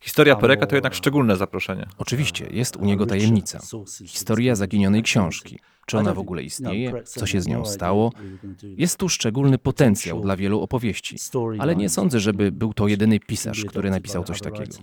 Historia 0.00 0.36
Pereka 0.36 0.66
to 0.66 0.74
jednak 0.74 0.94
szczególne 0.94 1.36
zaproszenie. 1.36 1.86
Oczywiście, 1.98 2.46
jest 2.50 2.76
u 2.76 2.84
niego 2.84 3.06
tajemnica. 3.06 3.60
Historia 4.06 4.54
zaginionej 4.54 5.02
książki. 5.02 5.58
Czy 5.86 5.98
ona 5.98 6.14
w 6.14 6.18
ogóle 6.18 6.42
istnieje? 6.42 7.02
Co 7.04 7.26
się 7.26 7.40
z 7.40 7.46
nią 7.46 7.64
stało? 7.64 8.12
Jest 8.62 8.96
tu 8.98 9.08
szczególny 9.08 9.58
potencjał 9.58 10.20
dla 10.20 10.36
wielu 10.36 10.60
opowieści, 10.60 11.16
ale 11.58 11.76
nie 11.76 11.88
sądzę, 11.88 12.20
żeby 12.20 12.52
był 12.52 12.74
to 12.74 12.88
jedyny 12.88 13.20
pisarz, 13.20 13.64
który 13.64 13.90
napisał 13.90 14.24
coś 14.24 14.40
takiego. 14.40 14.74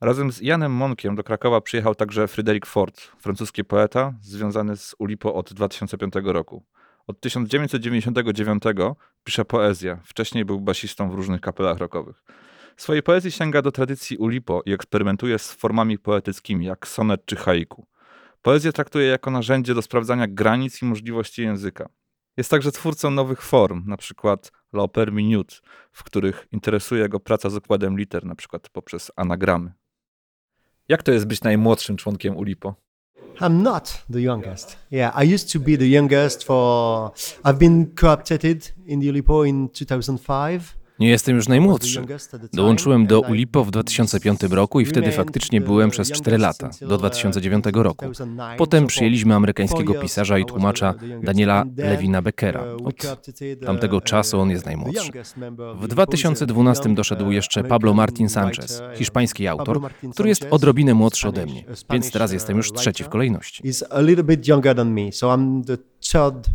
Razem 0.00 0.32
z 0.32 0.40
Janem 0.40 0.72
Monkiem 0.72 1.16
do 1.16 1.24
Krakowa 1.24 1.60
przyjechał 1.60 1.94
także 1.94 2.28
Fryderyk 2.28 2.66
Ford, 2.66 3.00
francuski 3.18 3.64
poeta 3.64 4.14
związany 4.22 4.76
z 4.76 4.94
Ulipo 4.98 5.34
od 5.34 5.52
2005 5.52 6.14
roku. 6.24 6.62
Od 7.06 7.20
1999 7.20 8.62
pisze 9.24 9.44
poezję, 9.44 9.98
wcześniej 10.04 10.44
był 10.44 10.60
basistą 10.60 11.10
w 11.10 11.14
różnych 11.14 11.40
kapelach 11.40 11.78
rockowych. 11.78 12.24
W 12.76 12.82
swojej 12.82 13.02
poezji 13.02 13.30
sięga 13.30 13.62
do 13.62 13.72
tradycji 13.72 14.16
Ulipo 14.16 14.62
i 14.66 14.72
eksperymentuje 14.72 15.38
z 15.38 15.52
formami 15.52 15.98
poetyckimi, 15.98 16.66
jak 16.66 16.88
sonet 16.88 17.26
czy 17.26 17.36
haiku. 17.36 17.86
Poezję 18.42 18.72
traktuje 18.72 19.06
jako 19.06 19.30
narzędzie 19.30 19.74
do 19.74 19.82
sprawdzania 19.82 20.26
granic 20.28 20.82
i 20.82 20.84
możliwości 20.84 21.42
języka. 21.42 21.88
Jest 22.36 22.50
także 22.50 22.72
twórcą 22.72 23.10
nowych 23.10 23.42
form, 23.42 23.82
na 23.86 23.96
przykład 23.96 24.52
La 24.72 24.82
Opère 24.82 25.12
Minute, 25.12 25.54
w 25.92 26.04
których 26.04 26.46
interesuje 26.52 27.08
go 27.08 27.20
praca 27.20 27.50
z 27.50 27.56
układem 27.56 27.98
liter, 27.98 28.24
przykład 28.36 28.68
poprzez 28.68 29.12
anagramy. 29.16 29.72
Jak 30.88 31.02
to 31.02 31.12
jest 31.12 31.26
być 31.26 31.42
najmłodszym 31.42 31.96
członkiem 31.96 32.36
Ulipo? 32.36 32.83
I'm 33.40 33.62
not 33.62 34.02
the 34.08 34.20
youngest. 34.20 34.76
Yeah, 34.90 35.10
I 35.14 35.22
used 35.22 35.48
to 35.50 35.58
be 35.58 35.76
the 35.76 35.86
youngest 35.86 36.44
for. 36.44 37.12
I've 37.44 37.58
been 37.58 37.92
co-opted 37.94 38.44
in 38.86 39.00
the 39.00 39.08
Ulipo 39.10 39.48
in 39.48 39.68
2005. 39.70 40.76
Nie 40.98 41.08
jestem 41.08 41.36
już 41.36 41.48
najmłodszy. 41.48 42.02
Dołączyłem 42.52 43.06
do 43.06 43.20
Ulipo 43.20 43.64
w 43.64 43.70
2005 43.70 44.42
roku 44.42 44.80
i 44.80 44.84
wtedy 44.84 45.12
faktycznie 45.12 45.60
byłem 45.60 45.90
przez 45.90 46.12
4 46.12 46.38
lata, 46.38 46.70
do 46.80 46.98
2009 46.98 47.64
roku. 47.72 48.06
Potem 48.58 48.86
przyjęliśmy 48.86 49.34
amerykańskiego 49.34 49.94
pisarza 49.94 50.38
i 50.38 50.44
tłumacza 50.44 50.94
Daniela 51.22 51.64
Lewina 51.76 52.22
Beckera. 52.22 52.64
Od 52.84 53.26
tamtego 53.66 54.00
czasu 54.00 54.40
on 54.40 54.50
jest 54.50 54.66
najmłodszy. 54.66 55.12
W 55.74 55.88
2012 55.88 56.94
doszedł 56.94 57.30
jeszcze 57.30 57.64
Pablo 57.64 57.94
Martin 57.94 58.28
Sanchez, 58.28 58.82
hiszpański 58.94 59.48
autor, 59.48 59.80
który 60.12 60.28
jest 60.28 60.46
odrobinę 60.50 60.94
młodszy 60.94 61.28
ode 61.28 61.46
mnie, 61.46 61.64
więc 61.90 62.10
teraz 62.10 62.32
jestem 62.32 62.56
już 62.56 62.72
trzeci 62.72 63.04
w 63.04 63.08
kolejności. 63.08 63.62
He's 63.62 63.84
a 63.90 64.00
little 64.00 64.24
bit 64.24 64.48
younger 64.48 64.76
than 64.76 64.92
me, 64.92 65.12
so 65.12 65.26
I'm 65.26 65.64
the 65.64 65.76
third, 66.12 66.46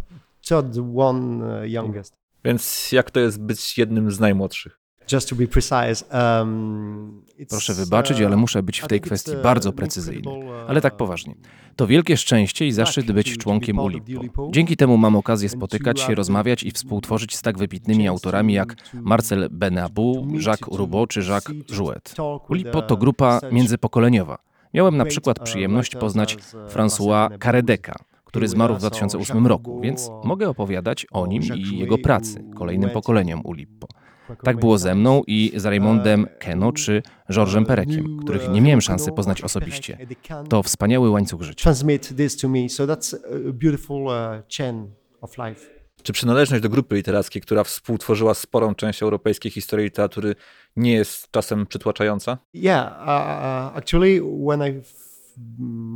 third 0.42 0.78
one 0.96 1.62
uh, 1.62 1.72
youngest. 1.72 2.20
Więc 2.46 2.92
jak 2.92 3.12
to 3.12 3.20
jest 3.20 3.42
być 3.42 3.78
jednym 3.78 4.12
z 4.12 4.20
najmłodszych? 4.20 4.80
Just 5.12 5.30
to 5.30 5.36
be 5.36 5.48
precise, 5.48 6.06
um, 6.40 7.22
it's, 7.40 7.50
Proszę 7.50 7.74
wybaczyć, 7.74 8.22
ale 8.22 8.38
muszę 8.38 8.64
być 8.64 8.80
w 8.80 8.88
tej 8.88 9.02
kwestii 9.02 9.32
bardzo 9.44 9.74
precyzyjny. 9.74 10.32
Ale 10.68 10.82
tak 10.82 10.98
poważnie. 10.98 11.36
To 11.76 11.88
wielkie 11.88 12.18
szczęście 12.18 12.68
i 12.68 12.72
zaszczyt 12.72 13.12
być 13.12 13.38
członkiem 13.38 13.80
Ulipo. 13.80 14.50
Dzięki 14.52 14.78
temu 14.78 14.98
mam 14.98 15.16
okazję 15.16 15.50
spotykać 15.50 16.00
się, 16.00 16.16
rozmawiać 16.16 16.64
i 16.64 16.72
współtworzyć 16.72 17.36
z 17.36 17.42
tak 17.42 17.58
wybitnymi 17.58 18.08
autorami 18.08 18.54
jak 18.54 18.76
Marcel 18.94 19.48
Benabou, 19.52 20.28
Jacques 20.46 20.78
Roubaud 20.78 21.10
czy 21.10 21.20
Jacques 21.20 21.56
Jouet. 21.78 22.16
Ulipo 22.50 22.82
to 22.82 22.98
grupa 22.98 23.40
międzypokoleniowa. 23.52 24.38
Miałem 24.74 24.98
na 24.98 25.06
przykład 25.06 25.40
przyjemność 25.40 25.96
poznać 25.96 26.38
François 26.74 27.40
Caredeka, 27.40 27.96
który 28.30 28.48
zmarł 28.48 28.76
w 28.76 28.78
2008 28.78 29.48
roku, 29.48 29.82
więc 29.82 30.10
mogę 30.24 30.50
opowiadać 30.50 31.08
o 31.12 31.28
nim 31.28 31.44
i 31.56 31.78
jego 31.78 31.98
pracy 31.98 32.44
kolejnym 32.56 32.90
pokoleniom 32.90 33.42
Ulipo. 33.44 33.88
Tak 34.44 34.60
było 34.60 34.78
ze 34.78 34.96
mną 34.96 35.22
i 35.28 35.52
z 35.56 35.66
Raymondem 35.66 36.28
Keno 36.40 36.72
czy 36.72 37.04
Georgesem 37.32 37.66
Perekiem, 37.66 38.18
których 38.22 38.50
nie 38.50 38.62
miałem 38.62 38.82
szansy 38.82 39.12
poznać 39.12 39.42
osobiście. 39.42 39.98
To 40.50 40.64
wspaniały 40.64 41.10
łańcuch 41.10 41.42
życia. 41.42 41.64
uh. 45.22 45.70
Czy 46.04 46.14
przynależność 46.14 46.64
do 46.64 46.70
grupy 46.70 46.96
literackiej, 46.96 47.42
która 47.42 47.64
współtworzyła 47.64 48.34
sporą 48.34 48.76
część 48.76 49.04
europejskiej 49.04 49.52
historii 49.52 49.86
literatury, 49.86 50.36
nie 50.76 50.92
jest 50.92 51.32
czasem 51.32 51.66
przytłaczająca? 51.66 52.38
Yeah, 52.54 52.92
uh, 52.92 53.08
uh, 53.08 53.78
actually, 53.78 54.22
when 54.48 54.62
I 54.62 54.82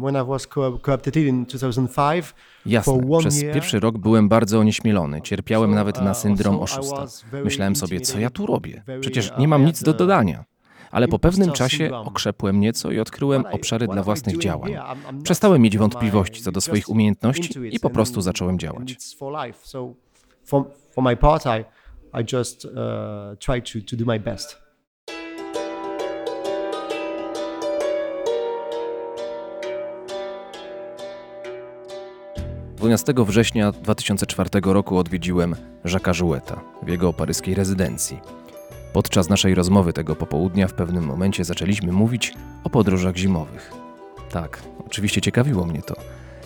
when 0.03 0.15
I 0.15 0.27
was 0.27 0.47
co- 0.47 0.79
co-opted 0.79 1.15
in 1.15 1.45
2005, 1.45 2.33
Jasne, 2.65 3.01
przez 3.19 3.43
pierwszy 3.43 3.79
rok 3.79 3.97
byłem 3.97 4.29
bardzo 4.29 4.59
onieśmielony. 4.59 5.21
Cierpiałem 5.21 5.71
nawet 5.71 6.01
na 6.01 6.11
uh, 6.11 6.17
syndrom 6.17 6.59
oszusta. 6.59 7.05
Myślałem 7.43 7.75
sobie, 7.75 8.01
co 8.01 8.19
ja 8.19 8.29
tu 8.29 8.45
robię? 8.45 8.83
Przecież 9.01 9.25
very, 9.29 9.39
nie 9.39 9.45
uh, 9.45 9.49
mam 9.49 9.65
nic 9.65 9.83
do 9.83 9.91
uh, 9.91 9.97
dodania. 9.97 10.45
Ale 10.91 11.07
po 11.07 11.19
pewnym 11.19 11.51
czasie 11.51 11.95
okrzepłem 11.95 12.59
nieco 12.59 12.91
i 12.91 12.99
odkryłem 12.99 13.45
obszary 13.51 13.87
dla 13.87 14.03
własnych 14.03 14.37
działań. 14.37 14.75
Przestałem 15.23 15.61
mieć 15.61 15.77
wątpliwości 15.77 16.41
co 16.41 16.51
do 16.51 16.61
swoich 16.61 16.89
umiejętności 16.89 17.59
i 17.71 17.79
po 17.79 17.89
prostu 17.89 18.21
zacząłem 18.21 18.59
działać. 18.59 18.97
for 20.91 21.03
my 21.03 21.15
part, 21.17 21.45
I, 21.45 21.65
I 22.21 22.35
just 22.35 22.65
uh, 22.65 22.71
try 23.39 23.61
to, 23.61 23.79
to 23.89 23.95
do 23.95 24.05
my 24.05 24.19
best. 24.19 24.62
12 32.83 33.13
września 33.17 33.71
2004 33.71 34.49
roku 34.63 34.97
odwiedziłem 34.97 35.55
Jacques'a 35.85 36.19
Joueta 36.19 36.61
w 36.81 36.87
jego 36.87 37.13
paryskiej 37.13 37.55
rezydencji. 37.55 38.19
Podczas 38.93 39.29
naszej 39.29 39.55
rozmowy 39.55 39.93
tego 39.93 40.15
popołudnia 40.15 40.67
w 40.67 40.73
pewnym 40.73 41.03
momencie 41.03 41.43
zaczęliśmy 41.43 41.91
mówić 41.91 42.33
o 42.63 42.69
podróżach 42.69 43.15
zimowych. 43.15 43.71
Tak, 44.31 44.63
oczywiście 44.87 45.21
ciekawiło 45.21 45.65
mnie 45.65 45.81
to. 45.81 45.95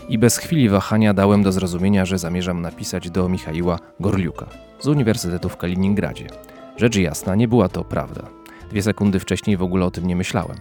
I 0.10 0.18
bez 0.18 0.38
chwili 0.38 0.70
wahania 0.70 1.14
dałem 1.14 1.44
do 1.44 1.52
zrozumienia, 1.52 2.06
że 2.06 2.18
zamierzam 2.18 2.62
napisać 2.62 3.10
do 3.10 3.30
Michaiła 3.30 3.80
Gorliuka 4.00 4.46
z 4.80 4.88
Uniwersytetu 4.88 5.50
w 5.50 5.58
Kaliningradzie. 5.58 6.28
Rzecz 6.76 6.96
jasna, 6.96 7.36
nie 7.36 7.48
była 7.48 7.70
to 7.70 7.84
prawda. 7.84 8.24
Dwie 8.70 8.82
sekundy 8.82 9.20
wcześniej 9.20 9.58
w 9.58 9.64
ogóle 9.64 9.86
o 9.86 9.92
tym 9.92 10.08
nie 10.08 10.16
myślałem. 10.16 10.58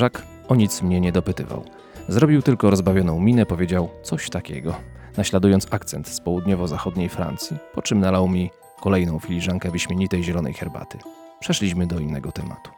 Jacques 0.00 0.22
o 0.48 0.54
nic 0.54 0.82
mnie 0.82 1.00
nie 1.00 1.12
dopytywał. 1.12 1.64
Zrobił 2.08 2.42
tylko 2.42 2.70
rozbawioną 2.70 3.20
minę, 3.20 3.46
powiedział 3.46 3.88
coś 4.02 4.30
takiego, 4.30 4.74
naśladując 5.18 5.66
akcent 5.70 6.08
z 6.08 6.20
południowo-zachodniej 6.20 7.08
Francji, 7.08 7.56
po 7.74 7.82
czym 7.82 8.00
nalał 8.00 8.28
mi 8.28 8.50
kolejną 8.80 9.18
filiżankę 9.18 9.70
wyśmienitej 9.70 10.24
zielonej 10.24 10.54
herbaty. 10.54 10.98
Przeszliśmy 11.40 11.86
do 11.86 11.98
innego 11.98 12.32
tematu. 12.32 12.70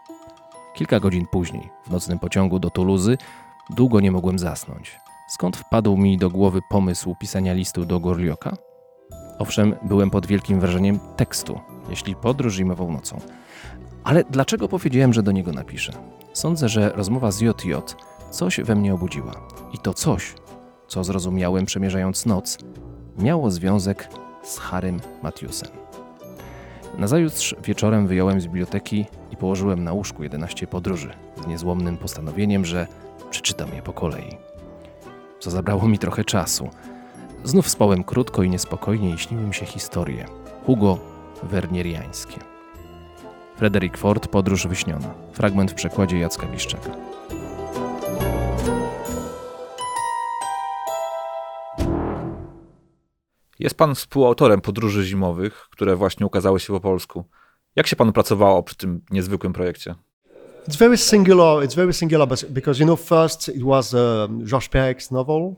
Kilka 0.74 1.00
godzin 1.00 1.26
później, 1.26 1.70
w 1.86 1.90
nocnym 1.90 2.18
pociągu 2.18 2.58
do 2.58 2.70
Tuluzy, 2.70 3.18
długo 3.70 4.00
nie 4.00 4.12
mogłem 4.12 4.38
zasnąć. 4.38 4.98
Skąd 5.28 5.56
wpadł 5.56 5.96
mi 5.96 6.18
do 6.18 6.30
głowy 6.30 6.60
pomysł 6.70 7.14
pisania 7.20 7.52
listu 7.52 7.84
do 7.84 8.00
Gorlioka? 8.00 8.56
Owszem, 9.38 9.74
byłem 9.82 10.10
pod 10.10 10.26
wielkim 10.26 10.60
wrażeniem 10.60 10.98
tekstu, 11.16 11.60
jeśli 11.90 12.14
podróż 12.16 12.54
zimową 12.54 12.92
nocą. 12.92 13.20
Ale 14.04 14.24
dlaczego 14.24 14.68
powiedziałem, 14.68 15.12
że 15.12 15.22
do 15.22 15.32
niego 15.32 15.52
napiszę? 15.52 15.92
Sądzę, 16.32 16.68
że 16.68 16.92
rozmowa 16.92 17.30
z 17.30 17.40
JJ 17.40 17.74
coś 18.30 18.60
we 18.60 18.74
mnie 18.74 18.94
obudziła. 18.94 19.32
I 19.72 19.78
to 19.78 19.94
coś, 19.94 20.34
co 20.90 21.04
zrozumiałem 21.04 21.66
przemierzając 21.66 22.26
noc, 22.26 22.58
miało 23.18 23.50
związek 23.50 24.08
z 24.42 24.58
Harrym 24.58 25.00
Matthewsem. 25.22 25.68
Nazajutrz 26.98 27.54
wieczorem 27.64 28.06
wyjąłem 28.06 28.40
z 28.40 28.44
biblioteki 28.44 29.06
i 29.30 29.36
położyłem 29.36 29.84
na 29.84 29.92
łóżku 29.92 30.22
11 30.22 30.66
podróży 30.66 31.12
z 31.44 31.46
niezłomnym 31.46 31.96
postanowieniem, 31.96 32.64
że 32.64 32.86
przeczytam 33.30 33.68
je 33.74 33.82
po 33.82 33.92
kolei. 33.92 34.36
Co 35.40 35.50
zabrało 35.50 35.88
mi 35.88 35.98
trochę 35.98 36.24
czasu. 36.24 36.68
Znów 37.44 37.68
spałem 37.68 38.04
krótko 38.04 38.42
i 38.42 38.50
niespokojnie 38.50 39.14
i 39.14 39.18
śniły 39.18 39.42
mi 39.42 39.54
się 39.54 39.66
historie. 39.66 40.26
Hugo 40.66 40.98
Wernieriańskie. 41.42 42.40
Frederick 43.56 43.96
Ford, 43.96 44.28
Podróż 44.28 44.66
wyśniona. 44.66 45.14
Fragment 45.32 45.70
w 45.70 45.74
przekładzie 45.74 46.18
Jacka 46.18 46.46
Bliszczaka. 46.46 46.90
Jest 53.60 53.74
pan 53.74 53.94
współautorem 53.94 54.60
podróży 54.60 55.04
zimowych, 55.04 55.68
które 55.70 55.96
właśnie 55.96 56.26
ukazały 56.26 56.60
się 56.60 56.72
po 56.72 56.80
polsku. 56.80 57.24
Jak 57.76 57.86
się 57.86 57.96
panu 57.96 58.12
pracowało 58.12 58.62
przy 58.62 58.76
tym 58.76 59.00
niezwykłym 59.10 59.52
projekcie? 59.52 59.94
It's 60.68 60.78
very 60.78 60.96
singular. 60.96 61.64
It's 61.66 61.76
very 61.76 61.92
singular, 61.92 62.28
because 62.50 62.80
you 62.80 62.86
know, 62.86 63.00
first 63.00 63.48
it 63.48 63.62
was 63.62 63.94
um, 63.94 64.46
Georges 64.46 64.70
Perec's 64.70 65.12
novel. 65.12 65.54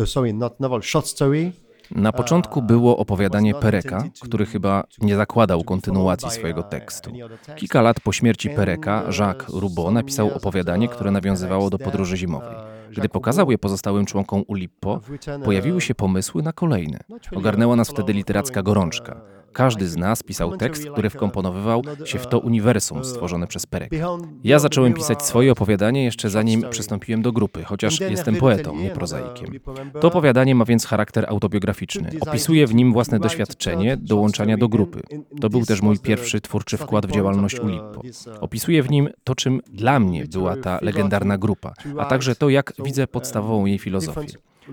Uh, 0.00 0.08
sorry, 0.08 0.32
not 0.32 0.60
novel, 0.60 0.82
short 0.82 1.06
story. 1.06 1.52
Na 1.90 2.12
początku 2.12 2.62
było 2.62 2.96
opowiadanie 2.96 3.54
Pereka, 3.54 4.04
który 4.22 4.46
chyba 4.46 4.84
nie 5.00 5.16
zakładał 5.16 5.64
kontynuacji 5.64 6.30
swojego 6.30 6.62
tekstu. 6.62 7.12
Kilka 7.56 7.82
lat 7.82 8.00
po 8.00 8.12
śmierci 8.12 8.50
Pereka, 8.50 9.04
Jacques 9.18 9.48
Roubaud 9.48 9.94
napisał 9.94 10.34
opowiadanie, 10.34 10.88
które 10.88 11.10
nawiązywało 11.10 11.70
do 11.70 11.78
podróży 11.78 12.16
zimowej. 12.16 12.73
Gdy 12.96 13.08
pokazał 13.08 13.50
je 13.50 13.58
pozostałym 13.58 14.06
członkom 14.06 14.44
Ulippo, 14.46 15.00
pojawiły 15.44 15.80
się 15.80 15.94
pomysły 15.94 16.42
na 16.42 16.52
kolejne. 16.52 16.98
Ogarnęła 17.36 17.76
nas 17.76 17.90
wtedy 17.90 18.12
literacka 18.12 18.62
gorączka. 18.62 19.20
Każdy 19.54 19.88
z 19.88 19.96
nas 19.96 20.22
pisał 20.22 20.56
tekst, 20.56 20.86
który 20.92 21.10
wkomponowywał 21.10 21.82
się 22.04 22.18
w 22.18 22.26
to 22.26 22.38
uniwersum 22.38 23.04
stworzone 23.04 23.46
przez 23.46 23.66
Pereka. 23.66 23.96
Ja 24.44 24.58
zacząłem 24.58 24.94
pisać 24.94 25.22
swoje 25.22 25.52
opowiadanie 25.52 26.04
jeszcze 26.04 26.30
zanim 26.30 26.64
przystąpiłem 26.70 27.22
do 27.22 27.32
grupy, 27.32 27.64
chociaż 27.64 28.00
jestem 28.00 28.36
poetą, 28.36 28.76
nie 28.76 28.90
prozaikiem. 28.90 29.60
To 30.00 30.08
opowiadanie 30.08 30.54
ma 30.54 30.64
więc 30.64 30.86
charakter 30.86 31.26
autobiograficzny. 31.28 32.10
Opisuję 32.20 32.66
w 32.66 32.74
nim 32.74 32.92
własne 32.92 33.20
doświadczenie 33.20 33.96
dołączania 33.96 34.56
do 34.56 34.68
grupy. 34.68 35.02
To 35.40 35.50
był 35.50 35.64
też 35.64 35.82
mój 35.82 35.98
pierwszy 35.98 36.40
twórczy 36.40 36.76
wkład 36.76 37.06
w 37.06 37.10
działalność 37.10 37.60
Ulippo. 37.60 38.02
Opisuję 38.40 38.82
w 38.82 38.90
nim 38.90 39.08
to, 39.24 39.34
czym 39.34 39.60
dla 39.68 40.00
mnie 40.00 40.24
była 40.24 40.56
ta 40.56 40.78
legendarna 40.82 41.38
grupa, 41.38 41.72
a 41.98 42.04
także 42.04 42.34
to, 42.34 42.48
jak 42.48 42.72
widzę 42.84 43.06
podstawową 43.06 43.66
jej 43.66 43.78
filozofię. 43.78 44.26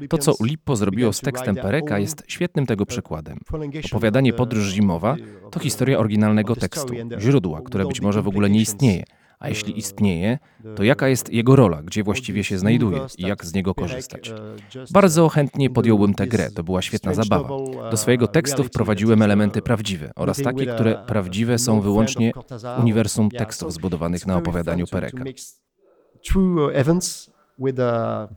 To, 0.10 0.18
co 0.18 0.34
Ulippo 0.40 0.76
zrobiło 0.76 1.14
z 1.14 1.22
tekstem 1.22 1.56
Pereka, 1.56 2.00
jest 2.00 2.24
świetnym 2.28 2.66
tego 2.66 2.86
przykładem. 2.86 3.40
Opowiadanie 3.86 4.34
Podróż 4.34 4.70
Zimowa 4.70 5.16
to 5.52 5.60
historia 5.60 6.00
oryginalnego 6.00 6.56
tekstu, 6.56 6.94
źródła, 7.20 7.62
które 7.62 7.86
być 7.86 8.02
może 8.02 8.22
w 8.22 8.28
ogóle 8.28 8.50
nie 8.50 8.62
istnieje. 8.62 9.04
A 9.40 9.50
jeśli 9.50 9.80
istnieje, 9.80 10.40
to 10.76 10.84
jaka 10.84 11.08
jest 11.08 11.34
jego 11.34 11.56
rola, 11.56 11.84
gdzie 11.84 12.04
właściwie 12.04 12.44
się 12.44 12.58
znajduje 12.58 13.02
i 13.18 13.22
jak 13.22 13.46
z 13.46 13.54
niego 13.54 13.76
korzystać? 13.76 14.34
Bardzo 14.92 15.30
chętnie 15.30 15.70
podjąłbym 15.70 16.14
tę 16.14 16.28
grę, 16.28 16.52
to 16.52 16.64
była 16.64 16.82
świetna 16.82 17.14
zabawa. 17.14 17.50
Do 17.92 17.98
swojego 17.98 18.28
tekstu 18.28 18.64
wprowadziłem 18.64 19.22
elementy 19.22 19.62
prawdziwe 19.62 20.12
oraz 20.16 20.42
takie, 20.42 20.66
które 20.66 21.04
prawdziwe 21.08 21.58
są 21.58 21.82
wyłącznie 21.82 22.32
uniwersum 22.80 23.30
tekstów 23.30 23.74
zbudowanych 23.74 24.28
na 24.28 24.38
opowiadaniu 24.38 24.88
Pereka. 24.88 25.24
True 26.24 26.74
events 26.74 27.32
with 27.60 27.80
a 27.80 28.28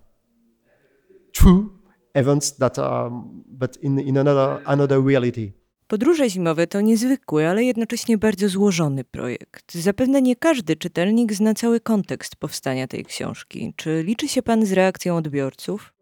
true 1.34 1.68
events 2.14 2.56
that 2.56 2.78
are, 2.78 3.10
but 3.46 3.76
in, 3.76 3.98
in 3.98 4.18
another, 4.18 4.62
another 4.64 5.06
reality. 5.06 5.52
Podróże 5.86 6.30
zimowe 6.30 6.66
to 6.66 6.80
niezwykły, 6.80 7.48
ale 7.48 7.64
jednocześnie 7.64 8.18
bardzo 8.18 8.48
złożony 8.48 9.04
projekt. 9.04 9.74
Zapewne 9.74 10.22
nie 10.22 10.36
każdy 10.36 10.76
czytelnik 10.76 11.32
zna 11.32 11.54
cały 11.54 11.80
kontekst 11.80 12.36
powstania 12.36 12.86
tej 12.86 13.04
książki. 13.04 13.74
Czy 13.76 14.02
liczy 14.02 14.28
się 14.28 14.42
pan 14.42 14.66
z 14.66 14.72
reakcją 14.72 15.16
odbiorców? 15.16 15.93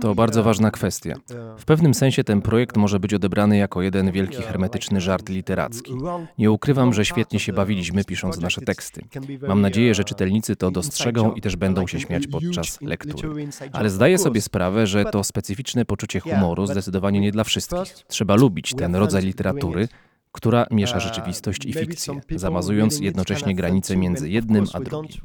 To 0.00 0.14
bardzo 0.14 0.42
ważna 0.42 0.70
kwestia. 0.70 1.14
W 1.58 1.64
pewnym 1.64 1.94
sensie 1.94 2.24
ten 2.24 2.42
projekt 2.42 2.76
może 2.76 3.00
być 3.00 3.14
odebrany 3.14 3.56
jako 3.56 3.82
jeden 3.82 4.12
wielki 4.12 4.42
hermetyczny 4.42 5.00
żart 5.00 5.28
literacki. 5.28 5.92
Nie 6.38 6.50
ukrywam, 6.50 6.92
że 6.92 7.04
świetnie 7.04 7.40
się 7.40 7.52
bawiliśmy 7.52 8.04
pisząc 8.04 8.40
nasze 8.40 8.60
teksty. 8.60 9.04
Mam 9.48 9.60
nadzieję, 9.60 9.94
że 9.94 10.04
czytelnicy 10.04 10.56
to 10.56 10.70
dostrzegą 10.70 11.32
i 11.32 11.40
też 11.40 11.56
będą 11.56 11.86
się 11.86 12.00
śmiać 12.00 12.26
podczas 12.26 12.80
lektury. 12.80 13.48
Ale 13.72 13.90
zdaję 13.90 14.18
sobie 14.18 14.40
sprawę, 14.40 14.86
że 14.86 15.04
to 15.04 15.24
specyficzne 15.24 15.84
poczucie 15.84 16.20
humoru 16.20 16.66
zdecydowanie 16.66 17.20
nie 17.20 17.32
dla 17.32 17.44
wszystkich. 17.44 17.94
Trzeba 18.08 18.34
lubić 18.34 18.74
ten 18.74 18.96
rodzaj 18.96 19.22
literatury, 19.22 19.88
która 20.32 20.66
miesza 20.70 21.00
rzeczywistość 21.00 21.66
i 21.66 21.72
fikcję, 21.72 22.20
zamazując 22.36 23.00
jednocześnie 23.00 23.54
granice 23.54 23.96
między 23.96 24.30
jednym 24.30 24.64
a 24.72 24.80
drugim. 24.80 25.20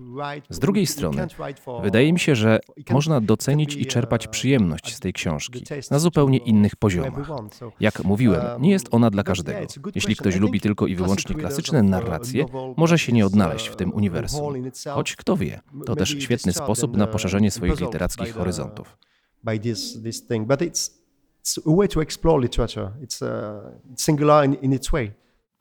Z 0.50 0.60
drugiej 0.60 0.88
strony, 0.88 1.28
wydaje 1.84 2.14
mi 2.14 2.20
się, 2.20 2.36
że 2.36 2.60
można 2.92 3.22
docenić 3.22 3.76
i 3.76 3.86
czerpać 3.86 4.28
przyjemność 4.28 4.96
z 4.96 5.00
tej 5.00 5.14
książki 5.14 5.64
na 5.92 6.00
zupełnie 6.00 6.38
innych 6.38 6.76
poziomach. 6.76 7.30
Jak 7.80 8.04
mówiłem, 8.04 8.62
nie 8.62 8.72
jest 8.72 8.88
ona 8.92 9.10
dla 9.10 9.24
każdego. 9.24 9.68
Jeśli 9.96 10.16
ktoś 10.16 10.36
lubi 10.36 10.62
tylko 10.62 10.88
i 10.88 10.96
wyłącznie 10.96 11.36
klasyczne 11.36 11.84
narracje, 11.84 12.46
może 12.78 13.00
się 13.00 13.12
nie 13.12 13.26
odnaleźć 13.26 13.68
w 13.68 13.76
tym 13.76 13.94
uniwersum. 13.94 14.54
Choć 14.90 15.16
kto 15.16 15.38
wie, 15.38 15.62
to 15.86 15.96
też 15.96 16.10
świetny 16.10 16.54
sposób 16.54 16.98
na 16.98 17.08
poszerzenie 17.08 17.52
swoich 17.52 17.80
literackich 17.80 18.34
horyzontów. 18.34 18.98
by 19.44 19.60
this 19.60 20.02
this 20.04 20.22
thing. 20.22 20.48
But 20.48 20.62
it's 20.62 21.03
it's 21.44 21.60
a 21.68 21.72
way 21.72 21.88
to 21.88 22.02
explore 22.02 22.42
literature. 22.42 22.92
It's 23.02 23.22
uh, 23.22 23.72
singular 23.96 24.46
in, 24.46 24.54
in 24.54 24.74
its 24.74 24.92
way. 24.92 25.12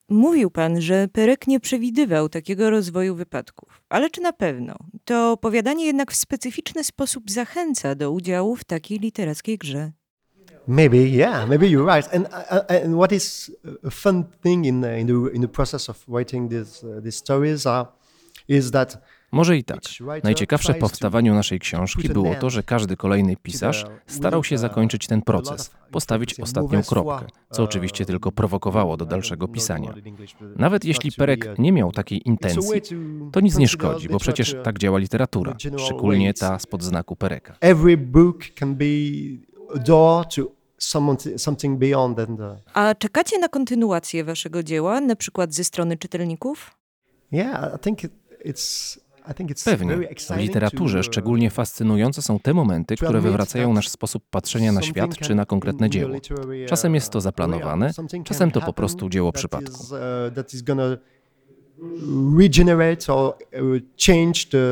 Mówił 0.09 0.51
pan, 0.51 0.81
że 0.81 1.09
Perek 1.09 1.47
nie 1.47 1.61
przewidywał 1.61 2.29
takiego 2.29 2.71
rozwoju 2.71 3.15
wypadków. 3.15 3.83
Ale 3.89 4.11
czy 4.11 4.21
na 4.21 4.33
pewno? 4.33 4.77
To 5.05 5.33
opowiadanie 5.33 5.87
jednak 5.87 6.13
w 6.13 6.17
specyficzny 6.17 6.85
sposób 6.85 7.31
zachęca 7.31 7.95
do 7.95 8.11
udziału 8.11 8.57
w 8.57 8.65
takiej 8.65 8.99
literackiej 8.99 9.59
grze. 9.59 9.93
Maybe, 10.69 10.97
yeah, 10.97 11.49
maybe 11.49 11.67
you're 11.67 11.97
right. 11.97 12.15
And 12.15 12.27
uh, 12.27 12.85
and 12.85 12.95
what 12.95 13.13
is 13.13 13.51
a 13.85 13.91
fun 13.91 14.25
thing 14.43 14.67
in 14.67 14.81
the, 14.81 15.01
in 15.01 15.07
the 15.07 15.35
in 15.35 15.43
the 15.43 15.49
process 15.49 15.89
of 15.89 16.05
writing 16.09 16.51
these 16.51 16.87
uh, 16.87 17.03
these 17.03 17.17
stories 17.19 17.67
are 17.67 17.87
is 18.49 18.71
that 18.71 18.99
Może 19.33 19.57
i 19.57 19.65
tak. 19.65 19.79
Najciekawsze 20.25 20.75
w 20.75 20.79
powstawaniu 20.79 21.35
naszej 21.35 21.59
książki 21.61 22.09
było 22.09 22.35
to, 22.35 22.51
że 22.51 22.63
każdy 22.63 22.97
kolejny 22.97 23.37
pisarz 23.37 23.87
starał 24.07 24.45
się 24.45 24.59
zakończyć 24.59 25.07
ten 25.07 25.23
proces, 25.23 25.71
postawić 25.91 26.41
ostatnią 26.41 26.83
kropkę, 26.83 27.27
co 27.51 27.63
oczywiście 27.63 28.05
tylko 28.05 28.33
prowokowało 28.33 28.97
do 28.97 29.07
dalszego 29.07 29.49
pisania. 29.49 29.95
Nawet 30.57 30.85
jeśli 30.85 31.13
Perek 31.13 31.59
nie 31.59 31.73
miał 31.73 31.93
takiej 31.93 32.29
intencji, 32.29 32.83
to 33.33 33.41
nic 33.41 33.59
nie 33.59 33.69
szkodzi, 33.69 34.09
bo 34.09 34.19
przecież 34.19 34.57
tak 34.65 34.79
działa 34.79 34.99
literatura, 34.99 35.57
szczególnie 35.79 36.35
ta 36.35 36.59
spod 36.59 36.83
znaku 36.83 37.17
Pereka. 37.17 37.57
every 37.61 37.97
book 37.97 38.39
can 38.55 38.75
be 38.75 38.85
a 39.77 39.79
door 39.79 40.27
to 40.37 40.43
someone 40.79 41.19
something 41.37 41.79
beyond 41.79 42.19
and 42.19 42.41
uh, 42.41 42.47
A 42.75 42.95
czekacie 42.95 43.39
na 43.39 43.49
kontynuację 43.49 44.25
waszego 44.25 44.63
dzieła, 44.63 45.01
na 45.01 45.17
przykład 45.17 45.55
ze 45.55 45.65
strony 45.65 45.97
czytelników? 45.97 46.71
yeah, 47.33 47.75
I 47.77 47.79
think 47.79 47.99
it's 48.47 48.99
Pewnie. 49.65 49.97
W 50.31 50.37
literaturze 50.37 51.03
szczególnie 51.03 51.51
fascynujące 51.51 52.23
są 52.23 52.39
te 52.39 52.55
momenty, 52.55 52.97
które 52.97 53.21
wywracają 53.21 53.73
nasz 53.75 53.89
sposób 53.89 54.23
patrzenia 54.31 54.73
na 54.73 54.83
świat 54.83 55.17
czy 55.19 55.35
na 55.35 55.47
konkretne 55.47 55.91
dzieło. 55.91 56.15
Czasem 56.69 56.95
jest 56.95 57.11
to 57.13 57.21
zaplanowane, 57.21 57.91
czasem 58.25 58.51
to 58.51 58.61
po 58.61 58.73
prostu 58.73 59.09
dzieło 59.09 59.33
przypadku. 59.33 59.85
gonna 60.63 60.97
regenerate 62.39 63.13
or 63.13 63.35
uh, 63.55 63.81
change 64.07 64.47
the 64.51 64.67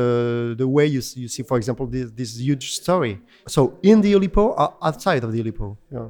the 0.57 0.73
way 0.73 0.87
you, 0.93 0.99
s- 0.99 1.17
you 1.17 1.29
see, 1.29 1.43
for 1.43 1.57
example, 1.57 1.87
this, 1.87 2.13
this 2.15 2.37
huge 2.39 2.71
story. 2.71 3.17
So 3.49 3.71
in 3.83 4.01
the 4.01 4.15
Oulipo 4.15 4.55
or 4.57 4.69
outside 4.81 5.23
of 5.25 5.31
the 5.31 5.37
Oulipo. 5.41 5.75
Yeah. 5.91 6.09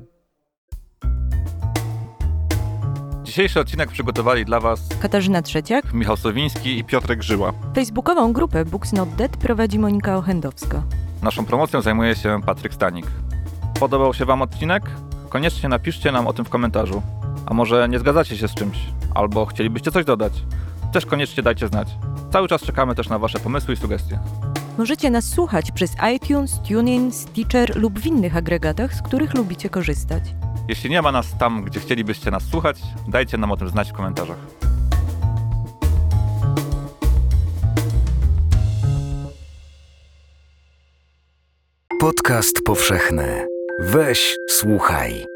Dzisiejszy 3.32 3.60
odcinek 3.60 3.92
przygotowali 3.92 4.46
dla 4.46 4.60
Was 4.60 4.88
Katarzyna 5.02 5.42
Trzeciak. 5.42 5.94
Michał 5.94 6.18
Sowiński 6.18 6.78
i 6.78 6.84
Piotrek 6.84 7.24
Żyła. 7.24 7.54
Facebookową 7.76 8.34
grupę 8.34 8.66
Books 8.66 8.94
Not 8.94 9.10
Dead 9.10 9.38
prowadzi 9.38 9.80
Monika 9.80 10.18
Ochendowska. 10.18 10.84
Naszą 11.22 11.46
promocją 11.46 11.82
zajmuje 11.82 12.16
się 12.16 12.42
Patryk 12.46 12.74
Stanik. 12.74 13.06
Podobał 13.80 14.14
się 14.14 14.26
Wam 14.26 14.42
odcinek? 14.42 14.84
Koniecznie 15.30 15.70
napiszcie 15.70 16.12
nam 16.12 16.28
o 16.28 16.34
tym 16.34 16.46
w 16.46 16.50
komentarzu. 16.50 17.02
A 17.46 17.54
może 17.54 17.90
nie 17.90 18.00
zgadzacie 18.00 18.38
się 18.38 18.48
z 18.48 18.54
czymś? 18.54 18.78
Albo 19.16 19.46
chcielibyście 19.46 19.92
coś 19.92 20.06
dodać? 20.06 20.34
Też 20.94 21.06
koniecznie 21.06 21.44
dajcie 21.44 21.68
znać. 21.68 21.88
Cały 22.32 22.48
czas 22.48 22.62
czekamy 22.62 22.96
też 22.96 23.10
na 23.10 23.20
Wasze 23.20 23.40
pomysły 23.40 23.74
i 23.74 23.78
sugestie. 23.78 24.20
Możecie 24.78 25.10
nas 25.10 25.26
słuchać 25.26 25.72
przez 25.72 25.96
iTunes, 26.16 26.60
TuneIn, 26.68 27.12
Stitcher 27.12 27.76
lub 27.76 28.00
w 28.00 28.06
innych 28.06 28.38
agregatach, 28.38 28.94
z 28.94 29.02
których 29.02 29.34
lubicie 29.34 29.70
korzystać. 29.70 30.24
Jeśli 30.68 30.90
nie 30.90 31.02
ma 31.02 31.12
nas 31.12 31.38
tam, 31.38 31.64
gdzie 31.64 31.80
chcielibyście 31.80 32.32
nas 32.32 32.44
słuchać, 32.44 32.78
dajcie 33.08 33.38
nam 33.38 33.52
o 33.52 33.58
tym 33.58 33.70
znać 33.70 33.90
w 33.90 33.94
komentarzach. 33.94 34.38
Podcast 42.00 42.62
powszechny. 42.66 43.48
Weź, 43.80 44.36
słuchaj. 44.50 45.31